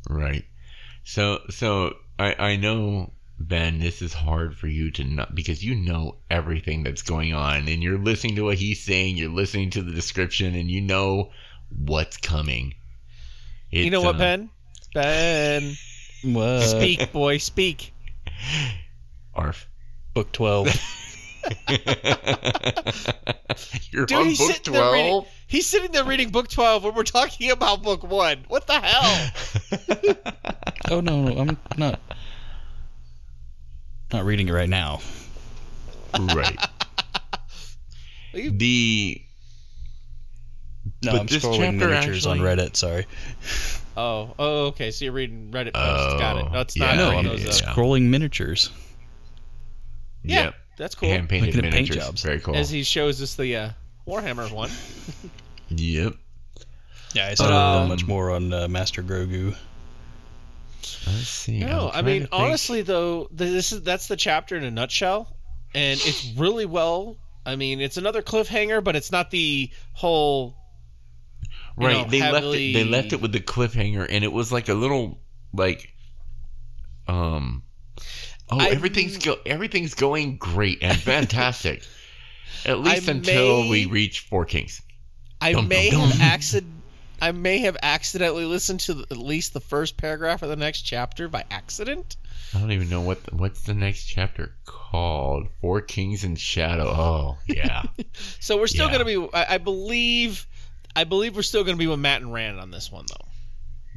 Right. 0.09 0.45
So 1.05 1.41
so 1.51 1.95
I 2.19 2.35
I 2.39 2.57
know 2.57 3.13
Ben, 3.39 3.81
this 3.81 4.01
is 4.01 4.13
hard 4.13 4.57
for 4.57 4.69
you 4.69 4.91
to 4.93 5.05
not 5.05 5.35
because 5.35 5.65
you 5.65 5.75
know 5.75 6.17
everything 6.31 6.85
that's 6.85 7.03
going 7.03 7.35
on 7.35 7.69
and 7.69 7.83
you're 7.83 7.99
listening 7.99 8.37
to 8.37 8.45
what 8.45 8.59
he's 8.59 8.83
saying, 8.83 9.17
you're 9.17 9.31
listening 9.31 9.71
to 9.71 9.83
the 9.83 9.93
description 9.93 10.55
and 10.55 10.71
you 10.71 10.81
know 10.81 11.31
what's 11.69 12.17
coming. 12.17 12.75
you 13.71 13.91
know 13.91 14.01
what, 14.01 14.17
uh, 14.17 14.19
Ben? 14.19 14.51
Ben, 14.95 15.75
What? 16.23 16.61
speak, 16.61 17.13
boy, 17.13 17.39
speak. 17.39 17.93
Arf. 19.35 19.69
Book 20.15 20.31
12. 20.33 20.69
You're 23.91 24.07
Dude, 24.07 24.19
on 24.19 24.25
he's 24.27 24.39
book 24.39 24.51
sitting 24.53 24.73
there 24.73 24.93
reading. 24.93 25.25
He's 25.47 25.67
sitting 25.67 25.93
there 25.93 26.05
reading 26.05 26.31
book 26.31 26.49
twelve 26.49 26.85
when 26.85 26.95
we're 26.95 27.03
talking 27.05 27.51
about 27.51 27.83
book 27.83 28.03
one. 28.03 28.45
What 28.49 28.67
the 28.67 28.81
hell? 28.81 29.31
oh, 30.91 31.01
no, 31.01 31.23
no, 31.25 31.39
I'm 31.39 31.57
not. 31.77 32.01
Not 34.13 34.25
reading 34.25 34.49
it 34.49 34.53
right 34.53 34.69
now. 34.69 35.01
right. 36.19 36.57
You- 38.33 38.51
The 38.51 39.23
No, 41.05 41.13
But 41.13 41.21
I'm 41.21 41.27
this 41.27 41.45
scrolling 41.45 41.59
chapter 41.79 41.89
miniatures 41.89 42.27
on 42.27 42.41
Reddit. 42.41 42.75
Sorry. 42.75 43.07
Oh, 43.97 44.35
oh, 44.41 44.67
okay. 44.67 44.91
So 44.91 45.05
you're 45.05 45.15
reading 45.15 45.51
Reddit 45.53 45.73
posts. 45.73 46.21
Got 46.21 46.39
it. 46.39 46.47
Oh, 46.49 46.53
No, 46.53 46.61
it's 46.63 46.77
yeah, 46.77 46.87
not. 46.87 46.97
no, 46.97 47.11
I'm 47.19 47.27
of 47.27 47.33
those, 47.33 47.63
uh, 47.63 47.65
yeah. 47.67 47.73
scrolling 47.73 48.03
miniatures. 48.09 48.71
Yeah, 50.25 50.45
Yep. 50.47 50.55
That's 50.77 50.95
cool. 50.95 51.09
Hand 51.09 51.29
painted 51.29 51.55
Looking 51.55 51.67
at 51.67 51.73
paint 51.73 51.93
jobs. 51.93 52.23
Very 52.23 52.41
cool. 52.41 52.57
As 52.57 52.71
he 52.71 52.83
shows 52.83 53.23
us 53.23 53.35
the 53.35 53.57
uh, 53.57 53.71
Warhammer 54.07 54.51
one. 54.51 54.71
Yep. 55.69 56.15
Yeah, 57.15 57.29
I 57.29 57.35
saw 57.35 57.83
um, 57.83 57.89
much 57.89 58.07
more 58.07 58.31
on 58.31 58.53
uh, 58.53 58.69
Master 58.69 59.03
Grogu. 59.03 59.57
Let's 61.07 61.29
see. 61.29 61.61
No, 61.61 61.67
I'm 61.67 61.89
I 61.89 61.91
trying 61.91 62.05
mean 62.05 62.29
honestly 62.33 62.83
though, 62.83 63.29
this 63.31 63.73
is 63.73 63.83
that's 63.83 64.09
the 64.09 64.17
chapter 64.17 64.57
in 64.57 64.65
a 64.65 64.71
nutshell, 64.71 65.37
and 65.75 65.99
it's 66.03 66.33
really 66.37 66.67
well. 66.67 67.17
I 67.47 67.57
mean, 67.57 67.81
it's 67.81 67.97
another 67.97 68.23
cliffhanger, 68.23 68.83
but 68.83 68.97
it's 68.97 69.13
not 69.13 69.31
the 69.31 69.71
whole. 69.93 70.57
right 71.77 72.05
know, 72.05 72.11
they 72.11 72.21
left 72.21 72.47
it 72.47 72.75
they 72.75 72.85
left 72.85 73.13
it 73.13 73.21
with 73.21 73.33
the 73.33 73.41
cliffhanger 73.41 74.07
and 74.09 74.25
it 74.25 74.33
was 74.33 74.53
like 74.53 74.69
a 74.69 74.75
little 74.75 75.19
like 75.53 75.93
um 77.09 77.63
oh 78.51 78.59
I- 78.61 78.69
everything's 78.71 79.19
go 79.19 79.37
everything's 79.47 79.95
going 79.95 80.37
great 80.37 80.79
and 80.83 80.97
fantastic 81.13 81.83
at 82.67 82.79
least 82.81 83.09
until 83.09 83.63
may- 83.63 83.71
we 83.71 83.87
reach 83.87 84.21
four 84.21 84.45
kings 84.45 84.81
I 85.41 85.53
Dum, 85.53 85.69
may 85.69 85.91
dum, 85.91 86.09
have 86.09 86.21
accident. 86.23 86.73
I 87.21 87.33
may 87.33 87.59
have 87.59 87.77
accidentally 87.83 88.45
listened 88.47 88.81
to 88.81 88.95
the, 88.95 89.03
at 89.11 89.17
least 89.19 89.53
the 89.53 89.61
first 89.61 89.97
paragraph 89.97 90.43
of 90.43 90.49
the 90.49 90.57
next 90.57 90.83
chapter 90.83 91.29
by 91.29 91.45
accident. 91.51 92.17
i 92.55 92.59
don't 92.61 92.71
even 92.73 92.89
know 92.89 93.01
what 93.03 93.19
what's 93.33 93.63
the 93.63 93.75
next 93.75 94.05
chapter 94.05 94.55
called 94.65 95.49
four 95.61 95.81
kings 95.81 96.25
in 96.25 96.37
shadow 96.37 96.87
oh 96.87 97.39
yeah 97.47 97.83
So 98.41 98.57
we're 98.59 98.67
still 98.69 98.87
Yeah. 98.91 98.99
going 98.99 99.17
to 99.17 99.29
be. 99.29 99.37
I, 99.37 99.55
I 99.55 99.59
believe. 99.59 100.47
I 100.97 101.05
believe 101.05 101.35
we're 101.35 101.43
still 101.43 101.65
going 101.65 101.77
to 101.77 101.79
be 101.79 101.87
with 101.89 101.99
Mat 101.99 102.21
and 102.23 102.33
Rand 102.33 102.61
on 102.61 102.71
this 102.71 102.91
one, 102.93 103.05
though. 103.09 103.27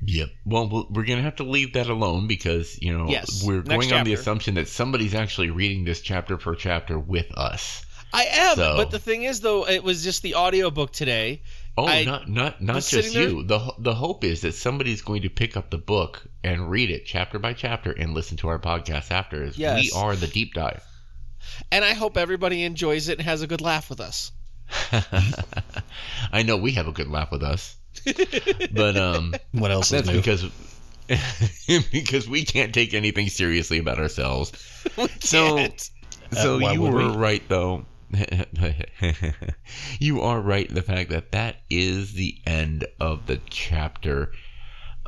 Yep 0.05 0.29
well 0.45 0.69
we'll- 0.69 0.87
we're 0.91 1.05
gonna 1.05 1.21
have 1.21 1.35
to 1.37 1.43
leave 1.43 1.73
that 1.73 1.87
alone 1.87 2.27
because 2.27 2.77
you 2.81 2.95
know 2.97 3.07
Yes, 3.09 3.43
we're 3.43 3.63
next 3.63 3.67
going 3.69 3.93
on 3.93 4.05
the 4.05 4.13
assumption 4.13 4.55
that 4.55 4.67
somebody's 4.67 5.15
actually 5.15 5.49
reading 5.49 5.83
this 5.85 6.01
chapter 6.01 6.37
per 6.37 6.55
chapter 6.55 6.97
with 6.99 7.31
us 7.37 7.83
I 8.13 8.23
am, 8.31 8.55
So- 8.55 8.77
but 8.77 8.89
the 8.89 8.99
thing 8.99 9.23
is, 9.23 9.41
though, 9.41 9.67
it 9.67 9.83
was 9.83 10.01
just 10.01 10.21
the 10.23 10.35
audiobook 10.35 10.93
today. 10.93 11.41
Oh, 11.77 11.85
I 11.85 12.05
not 12.05 12.29
not 12.29 12.61
not 12.61 12.75
just 12.75 12.87
sitting 12.87 13.11
there- 13.13 13.27
you. 13.29 13.43
The 13.43 13.73
the 13.79 13.93
hope 13.93 14.23
is 14.23 14.41
that 14.41 14.55
somebody's 14.55 15.01
going 15.01 15.23
to 15.23 15.29
pick 15.29 15.57
up 15.57 15.69
the 15.71 15.77
book 15.77 16.25
and 16.41 16.69
read 16.71 16.89
it 16.89 17.05
chapter 17.05 17.37
by 17.37 17.51
chapter 17.51 17.91
and 17.91 18.13
listen 18.13 18.37
to 18.37 18.47
our 18.47 18.59
podcast 18.59 19.11
after. 19.11 19.43
As 19.43 19.57
Yes. 19.57 19.81
we 19.83 19.91
are 19.91 20.15
the 20.15 20.27
deep 20.27 20.53
dive. 20.53 20.81
And 21.69 21.83
I 21.83 21.93
hope 21.93 22.15
everybody 22.15 22.63
enjoys 22.63 23.09
it 23.09 23.17
and 23.19 23.27
has 23.27 23.41
a 23.41 23.47
good 23.47 23.61
laugh 23.61 23.89
with 23.89 23.99
us. 23.99 24.31
I 26.31 26.43
know 26.43 26.57
we 26.57 26.71
have 26.73 26.87
a 26.87 26.91
good 26.93 27.07
laugh 27.09 27.31
with 27.31 27.43
us, 27.43 27.75
but 28.73 28.97
um, 28.97 29.33
What 29.51 29.71
else 29.71 29.89
that's 29.89 30.07
is 30.07 30.13
new? 30.13 30.19
because 30.19 30.45
because 31.91 32.27
we 32.27 32.43
can't 32.43 32.73
take 32.73 32.93
anything 32.93 33.29
seriously 33.29 33.77
about 33.79 33.99
ourselves. 33.99 34.51
We 34.97 35.07
So- 35.19 35.55
can't. 35.57 35.89
So 36.33 36.55
Uh, 36.55 36.73
you 36.73 36.81
were 36.81 37.09
we? 37.11 37.15
right, 37.17 37.43
though. 37.47 37.85
you 39.99 40.21
are 40.21 40.39
right 40.41 40.67
in 40.67 40.75
the 40.75 40.81
fact 40.81 41.09
that 41.09 41.31
that 41.31 41.57
is 41.69 42.13
the 42.13 42.37
end 42.45 42.85
of 42.99 43.27
the 43.27 43.39
chapter. 43.49 44.31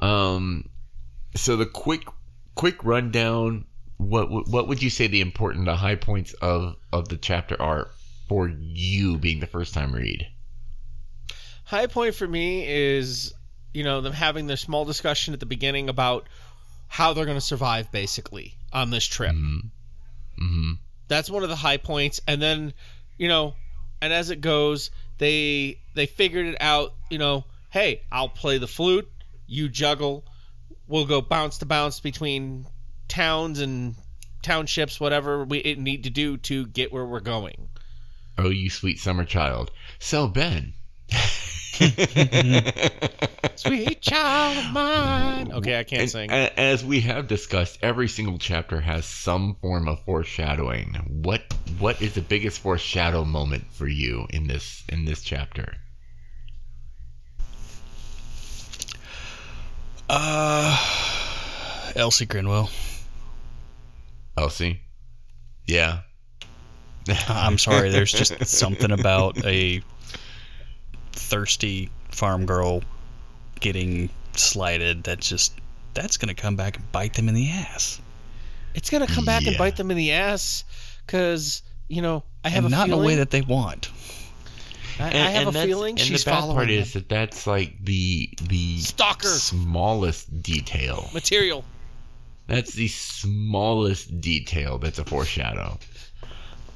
Um, 0.02 0.70
so 1.36 1.56
the 1.58 1.66
quick 1.66 2.04
quick 2.56 2.84
rundown. 2.84 3.66
What 3.98 4.30
what 4.32 4.48
what 4.48 4.68
would 4.70 4.82
you 4.82 4.90
say 4.90 5.08
the 5.08 5.20
important 5.22 5.66
the 5.66 5.76
high 5.76 5.96
points 5.96 6.34
of 6.42 6.76
of 6.94 7.10
the 7.10 7.18
chapter 7.18 7.62
are 7.62 7.90
for 8.30 8.48
you 8.48 9.18
being 9.18 9.40
the 9.42 9.48
first 9.48 9.74
time 9.74 9.94
read? 9.94 10.26
High 11.70 11.86
point 11.86 12.16
for 12.16 12.28
me 12.28 12.66
is, 12.68 13.32
you 13.76 13.84
know, 13.84 14.02
them 14.02 14.12
having 14.12 14.48
their 14.48 14.58
small 14.58 14.86
discussion 14.86 15.36
at 15.36 15.40
the 15.40 15.46
beginning 15.46 15.88
about 15.88 16.28
how 16.88 17.14
they're 17.14 17.26
going 17.26 17.38
to 17.38 17.42
survive 17.42 17.92
basically 17.92 18.56
on 18.74 18.90
this 18.90 19.06
trip. 19.06 19.36
Mm-hmm. 19.36 20.72
That's 21.10 21.30
one 21.30 21.44
of 21.44 21.50
the 21.50 21.56
high 21.56 21.78
points. 21.78 22.22
And 22.28 22.42
then, 22.42 22.74
you 23.20 23.28
know, 23.28 23.54
and 24.02 24.12
as 24.12 24.32
it 24.32 24.42
goes, 24.42 24.90
they 25.20 25.80
they 25.94 26.08
figured 26.08 26.48
it 26.48 26.58
out, 26.60 26.96
you 27.12 27.20
know, 27.20 27.46
hey, 27.70 28.02
I'll 28.12 28.30
play 28.30 28.58
the 28.58 28.66
flute, 28.66 29.08
you 29.46 29.70
juggle, 29.70 30.26
we'll 30.88 31.06
go 31.06 31.22
bounce 31.22 31.60
to 31.60 31.68
bounce 31.68 32.00
between 32.00 32.66
towns 33.08 33.60
and 33.60 33.94
townships, 34.42 35.00
whatever 35.00 35.46
we 35.46 35.62
need 35.78 36.06
to 36.06 36.10
do 36.10 36.38
to 36.38 36.66
get 36.66 36.92
where 36.92 37.06
we're 37.06 37.20
going. 37.20 37.70
Oh, 38.40 38.50
you 38.50 38.72
sweet 38.72 38.98
summer 38.98 39.24
child. 39.24 39.70
So 40.00 40.28
Ben. 40.28 40.74
Sweet 43.56 44.02
child 44.02 44.58
of 44.58 44.74
mine. 44.74 45.52
Okay, 45.54 45.80
I 45.80 45.84
can't 45.84 46.02
And 46.02 46.12
sing. 46.12 46.30
As 46.30 46.84
we 46.84 47.00
have 47.02 47.28
discussed, 47.28 47.80
every 47.82 48.10
single 48.10 48.38
chapter 48.38 48.82
has 48.82 49.06
some 49.06 49.56
form 49.62 49.88
of 49.88 50.04
foreshadowing. 50.04 50.96
What 51.08 51.42
what 51.78 52.02
is 52.02 52.16
the 52.16 52.22
biggest 52.22 52.60
foreshadow 52.60 53.24
moment 53.24 53.72
for 53.72 53.88
you 53.88 54.28
in 54.30 54.48
this 54.48 54.84
in 54.90 55.06
this 55.06 55.24
chapter? 55.24 55.74
Uh, 60.10 60.78
Elsie 61.96 62.26
Grinwell. 62.26 62.70
Elsie? 64.38 64.82
Yeah. 65.66 66.00
I'm 67.30 67.58
sorry. 67.58 67.90
There's 67.90 68.12
just 68.12 68.46
something 68.46 68.92
about 68.92 69.46
a 69.46 69.82
thirsty 71.20 71.90
farm 72.10 72.46
girl 72.46 72.82
getting 73.60 74.10
slighted 74.36 75.04
that's 75.04 75.28
just 75.28 75.54
that's 75.94 76.18
gonna 76.18 76.34
come 76.34 76.56
back 76.56 76.78
and 76.78 76.92
bite 76.92 77.14
them 77.14 77.28
in 77.30 77.36
the 77.36 77.50
ass. 77.52 78.00
It's 78.74 78.90
gonna 78.90 79.08
come 79.08 79.26
back 79.26 79.46
and 79.48 79.58
bite 79.58 79.76
them 79.76 79.92
in 79.92 79.98
the 79.98 80.12
ass, 80.14 80.64
cause 81.08 81.62
you 81.88 82.02
know 82.02 82.24
I 82.44 82.50
have 82.50 82.66
and 82.66 82.74
a 82.74 82.78
not 82.78 82.86
feeling. 82.88 83.00
in 83.00 83.06
a 83.06 83.08
way 83.08 83.16
that 83.18 83.32
they 83.32 83.42
want. 83.42 83.90
I, 85.00 85.08
I 85.08 85.10
have 85.12 85.48
a 85.48 85.52
that's- 85.52 85.66
feeling 85.66 85.92
and 85.92 86.00
she's 86.02 86.24
the 86.26 86.32
bad 86.32 86.40
following 86.40 86.56
part 86.56 86.70
is 86.70 86.94
that 86.94 87.08
that's 87.10 87.48
like 87.48 87.84
the 87.84 88.30
the 88.50 88.80
Stalker. 88.80 89.28
smallest 89.28 90.42
detail. 90.42 91.10
material. 91.14 91.64
That's 92.48 92.74
the 92.74 92.88
smallest 92.88 94.22
detail 94.22 94.78
that's 94.80 95.00
a 95.00 95.06
foreshadow. 95.06 95.78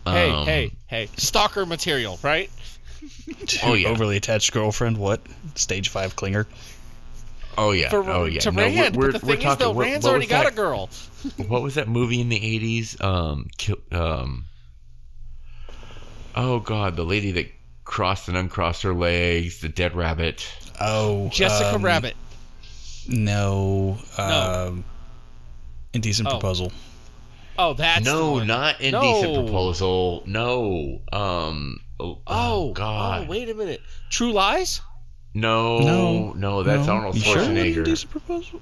Hey, 0.05 0.29
Um, 0.29 0.45
hey, 0.45 0.71
hey! 0.87 1.09
Stalker 1.17 1.65
material, 1.65 2.19
right? 2.21 2.49
Oh, 3.63 3.73
yeah. 3.73 3.89
Overly 3.89 4.17
attached 4.17 4.51
girlfriend. 4.51 4.97
What? 4.97 5.21
Stage 5.55 5.89
five 5.89 6.15
clinger. 6.15 6.45
Oh 7.57 7.71
yeah. 7.71 7.89
For, 7.89 8.03
oh 8.09 8.25
yeah. 8.25 8.39
To 8.41 8.51
No, 8.51 8.63
we're- 8.63 8.75
Rand, 8.81 8.95
we're, 8.95 9.11
but 9.11 9.21
the 9.21 9.27
we're 9.27 9.33
thing 9.33 9.39
is, 9.39 9.43
talking. 9.45 9.59
though, 9.67 9.73
Rand's 9.73 10.05
already 10.05 10.25
got 10.27 10.43
that- 10.45 10.53
a 10.53 10.55
girl. 10.55 10.89
what 11.47 11.61
was 11.61 11.75
that 11.75 11.87
movie 11.87 12.19
in 12.19 12.29
the 12.29 12.39
80s 12.39 13.01
um 13.01 13.47
ki- 13.57 13.75
um 13.93 14.43
oh 16.35 16.59
god 16.59 16.95
the 16.97 17.05
lady 17.05 17.31
that 17.31 17.49
crossed 17.85 18.27
and 18.27 18.35
uncrossed 18.35 18.81
her 18.83 18.93
legs 18.93 19.61
the 19.61 19.69
dead 19.69 19.95
rabbit 19.95 20.45
Oh, 20.81 21.29
Jessica 21.29 21.75
um, 21.75 21.85
Rabbit. 21.85 22.15
No. 23.07 23.99
Um, 24.17 24.83
indecent 25.93 26.27
Oh. 26.27 26.31
proposal. 26.31 26.71
Oh, 27.57 27.73
that's 27.73 28.03
the 28.05 28.11
no 28.11 28.31
one. 28.31 28.47
not 28.47 28.81
indecent 28.81 29.33
No. 29.33 29.43
proposal 29.43 30.23
no 30.25 31.01
um 31.11 31.79
oh, 31.99 32.19
Oh, 32.25 32.73
god 32.73 33.25
Oh, 33.25 33.29
wait 33.29 33.49
a 33.49 33.53
minute. 33.53 33.81
True 34.09 34.31
Lies? 34.33 34.81
no 35.33 35.79
No. 35.79 36.33
no 36.33 36.63
that's 36.63 36.87
No. 36.87 36.93
arnold 36.93 37.15
You 37.15 37.21
sure 37.21 37.35
it 37.35 37.39
wasn't 37.39 37.57
Indecent 37.59 38.11
proposal. 38.11 38.61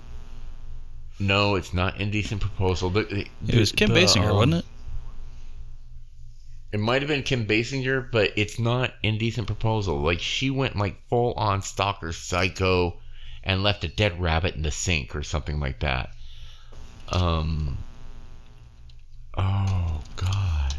no 1.20 1.56
it's 1.56 1.74
not 1.74 2.00
indecent 2.02 2.42
proposal 2.42 2.90
the, 2.90 3.04
the- 3.04 3.28
It 3.48 3.60
was 3.60 3.72
Kim 3.72 3.94
the, 3.94 4.00
Basinger, 4.02 4.30
um, 4.30 4.36
wasn't 4.36 4.54
it? 4.56 4.66
It 6.74 6.80
might 6.80 7.02
have 7.02 7.10
been 7.10 7.24
Kim 7.24 7.46
Basinger, 7.46 8.10
but 8.12 8.32
it's 8.38 8.58
not 8.58 8.94
indecent 9.04 9.46
proposal. 9.48 10.00
Like 10.00 10.22
she 10.22 10.50
went 10.50 10.78
like 10.78 10.96
full 11.10 11.34
on 11.34 11.62
stalker 11.62 12.14
psycho 12.14 12.98
and 13.44 13.62
left 13.62 13.84
a 13.84 13.90
dead 13.90 14.22
rabbit 14.22 14.56
in 14.56 14.62
the 14.62 14.72
sink 14.72 15.14
or 15.16 15.22
something 15.24 15.60
like 15.60 15.82
that. 15.82 16.12
Um 17.10 17.78
Oh 19.42 20.02
god. 20.16 20.76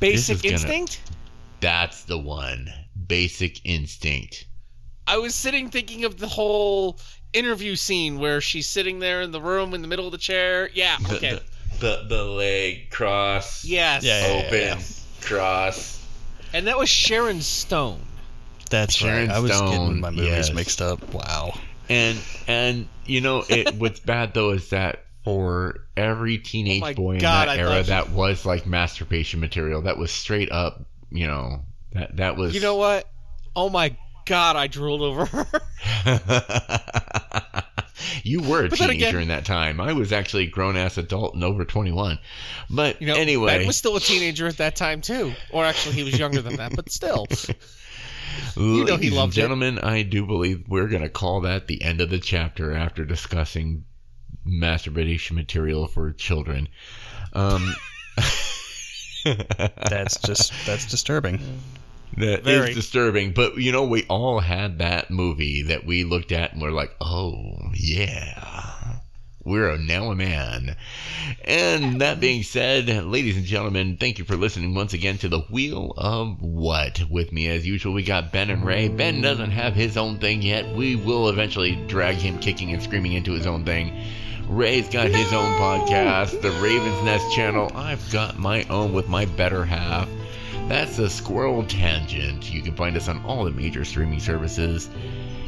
Basic 0.00 0.36
is 0.36 0.42
gonna- 0.42 0.54
Instinct? 0.54 1.00
That's 1.60 2.02
the 2.04 2.18
one. 2.18 2.72
Basic 3.06 3.64
instinct. 3.64 4.46
I 5.06 5.16
was 5.18 5.34
sitting 5.34 5.70
thinking 5.70 6.04
of 6.04 6.18
the 6.18 6.28
whole 6.28 6.98
interview 7.32 7.76
scene 7.76 8.18
where 8.18 8.40
she's 8.40 8.68
sitting 8.68 8.98
there 8.98 9.22
in 9.22 9.30
the 9.30 9.40
room 9.40 9.74
in 9.74 9.82
the 9.82 9.88
middle 9.88 10.06
of 10.06 10.12
the 10.12 10.18
chair. 10.18 10.70
Yeah, 10.74 10.96
okay. 11.10 11.40
the, 11.80 11.80
the 11.80 12.06
the 12.08 12.24
leg 12.24 12.90
cross. 12.90 13.64
yes. 13.64 14.02
Yeah, 14.04 14.26
yeah, 14.26 14.46
Open 14.46 14.60
yeah. 14.60 14.80
cross. 15.20 16.04
And 16.52 16.66
that 16.66 16.78
was 16.78 16.88
Sharon 16.88 17.40
Stone. 17.40 18.00
That's 18.70 18.94
Sharon 18.94 19.28
right. 19.28 19.36
I 19.36 19.40
was 19.40 19.52
Stone, 19.52 19.70
getting 19.70 20.00
my 20.00 20.10
movies 20.10 20.48
yes. 20.48 20.52
mixed 20.52 20.82
up. 20.82 21.14
Wow. 21.14 21.54
And 21.88 22.18
and 22.46 22.88
you 23.06 23.20
know 23.20 23.44
it 23.48 23.74
what's 23.76 24.00
bad 24.00 24.34
though 24.34 24.50
is 24.50 24.70
that 24.70 25.04
for 25.24 25.76
every 25.96 26.38
teenage 26.38 26.82
Oh 26.84 26.94
boy 26.94 27.12
in 27.14 27.18
that 27.20 27.48
I 27.48 27.56
era 27.58 27.82
that 27.84 28.10
was 28.10 28.44
like 28.44 28.66
masturbation 28.66 29.40
material 29.40 29.82
that 29.82 29.96
was 29.98 30.10
straight 30.10 30.50
up 30.50 30.84
you 31.10 31.26
know 31.26 31.62
that 31.92 32.16
that 32.16 32.36
was 32.36 32.54
You 32.54 32.60
know 32.60 32.76
what? 32.76 33.08
Oh 33.54 33.68
my 33.68 33.96
god, 34.26 34.56
I 34.56 34.66
drooled 34.66 35.02
over 35.02 35.26
her. 35.26 35.46
you 38.24 38.40
were 38.42 38.64
a 38.64 38.68
But 38.68 38.78
teenager 38.78 39.06
again- 39.08 39.22
in 39.22 39.28
that 39.28 39.44
time 39.44 39.80
i 39.80 39.92
was 39.92 40.12
actually 40.12 40.44
a 40.44 40.50
grown-ass 40.50 40.96
adult 40.98 41.34
and 41.34 41.44
over 41.44 41.64
21 41.64 42.18
but 42.70 43.00
You 43.00 43.08
know, 43.08 43.14
anyway 43.16 43.58
Ben 43.58 43.66
was 43.66 43.76
still 43.76 43.96
a 43.96 44.00
teenager 44.00 44.46
at 44.46 44.56
that 44.56 44.76
time 44.76 45.00
too. 45.02 45.32
Or 45.52 45.64
actually, 45.64 45.94
he 45.96 46.04
was 46.04 46.18
younger 46.18 46.40
than 46.40 46.56
that, 46.56 46.74
but 46.74 46.90
still. 46.90 47.26
you 48.56 48.84
know 48.84 48.96
he 48.96 49.10
loved 49.10 49.34
it. 49.34 49.40
gentlemen 49.40 49.78
i 49.80 50.02
do 50.02 50.24
believe 50.26 50.64
we're 50.66 50.88
going 50.88 51.02
to 51.02 51.08
call 51.10 51.42
that 51.42 51.66
the 51.66 51.82
end 51.82 52.00
of 52.00 52.08
the 52.08 52.18
chapter 52.18 52.74
after 52.74 53.04
discussing 53.04 53.84
masturbation 54.44 55.36
material 55.36 55.86
for 55.86 56.12
children 56.12 56.68
um 57.32 57.74
That's 59.24 60.18
just 60.20 60.52
that's 60.66 60.86
disturbing. 60.86 61.40
That 62.16 62.40
is 62.40 62.44
Very. 62.44 62.74
disturbing. 62.74 63.32
But 63.32 63.56
you 63.56 63.72
know, 63.72 63.84
we 63.84 64.04
all 64.08 64.40
had 64.40 64.78
that 64.78 65.10
movie 65.10 65.62
that 65.64 65.86
we 65.86 66.04
looked 66.04 66.32
at 66.32 66.52
and 66.52 66.60
we're 66.60 66.72
like, 66.72 66.94
oh 67.00 67.56
yeah, 67.74 68.96
we're 69.44 69.70
a, 69.70 69.78
now 69.78 70.10
a 70.10 70.16
man. 70.16 70.76
And 71.44 72.00
that 72.00 72.20
being 72.20 72.42
said, 72.42 72.88
ladies 73.06 73.36
and 73.36 73.46
gentlemen, 73.46 73.96
thank 73.96 74.18
you 74.18 74.24
for 74.24 74.36
listening 74.36 74.74
once 74.74 74.92
again 74.92 75.18
to 75.18 75.28
the 75.28 75.40
Wheel 75.40 75.94
of 75.96 76.40
What. 76.42 77.02
With 77.08 77.32
me, 77.32 77.48
as 77.48 77.66
usual, 77.66 77.94
we 77.94 78.02
got 78.02 78.32
Ben 78.32 78.50
and 78.50 78.64
Ray. 78.64 78.88
Ben 78.88 79.20
doesn't 79.20 79.52
have 79.52 79.74
his 79.74 79.96
own 79.96 80.18
thing 80.18 80.42
yet. 80.42 80.74
We 80.74 80.96
will 80.96 81.28
eventually 81.28 81.76
drag 81.86 82.16
him 82.16 82.38
kicking 82.40 82.72
and 82.72 82.82
screaming 82.82 83.12
into 83.12 83.32
his 83.32 83.46
own 83.46 83.64
thing. 83.64 84.04
Ray's 84.48 84.88
got 84.88 85.08
his 85.08 85.32
own 85.32 85.52
podcast, 85.54 86.40
the 86.42 86.50
Raven's 86.62 87.02
Nest 87.04 87.32
channel. 87.34 87.70
I've 87.74 88.10
got 88.12 88.38
my 88.38 88.64
own 88.64 88.92
with 88.92 89.08
my 89.08 89.24
better 89.24 89.64
half. 89.64 90.08
That's 90.68 90.96
the 90.96 91.08
Squirrel 91.08 91.64
Tangent. 91.64 92.50
You 92.52 92.62
can 92.62 92.74
find 92.76 92.96
us 92.96 93.08
on 93.08 93.24
all 93.24 93.44
the 93.44 93.50
major 93.50 93.84
streaming 93.84 94.20
services. 94.20 94.88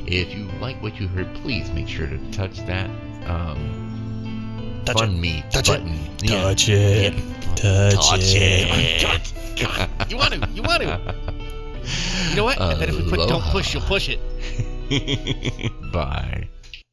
If 0.06 0.34
you 0.34 0.44
like 0.60 0.82
what 0.82 0.98
you 1.00 1.08
heard, 1.08 1.32
please 1.36 1.70
make 1.70 1.88
sure 1.88 2.06
to 2.06 2.18
touch 2.30 2.58
that 2.66 2.88
um, 3.26 4.82
Touch 4.84 4.98
fund 4.98 5.16
it. 5.16 5.20
me 5.20 5.44
Touch 5.50 5.68
it. 5.68 5.72
button. 5.72 5.98
Yeah. 6.22 6.42
Touch 6.42 6.68
it. 6.68 7.14
Touch, 7.56 7.94
Touch 7.94 8.20
it. 8.34 9.02
it. 9.02 9.32
You 10.10 10.16
want 10.18 10.34
to? 10.34 10.48
You 10.52 10.62
want 10.62 10.82
to? 10.82 11.14
You 12.30 12.36
know 12.36 12.44
what? 12.44 12.60
I 12.60 12.74
bet 12.78 12.88
if 12.88 12.96
we 12.96 13.08
put 13.08 13.28
"Don't 13.28 13.42
push," 13.44 13.72
you'll 13.72 13.82
push 13.84 14.08
it. 14.10 14.18
Bye. 15.92 16.48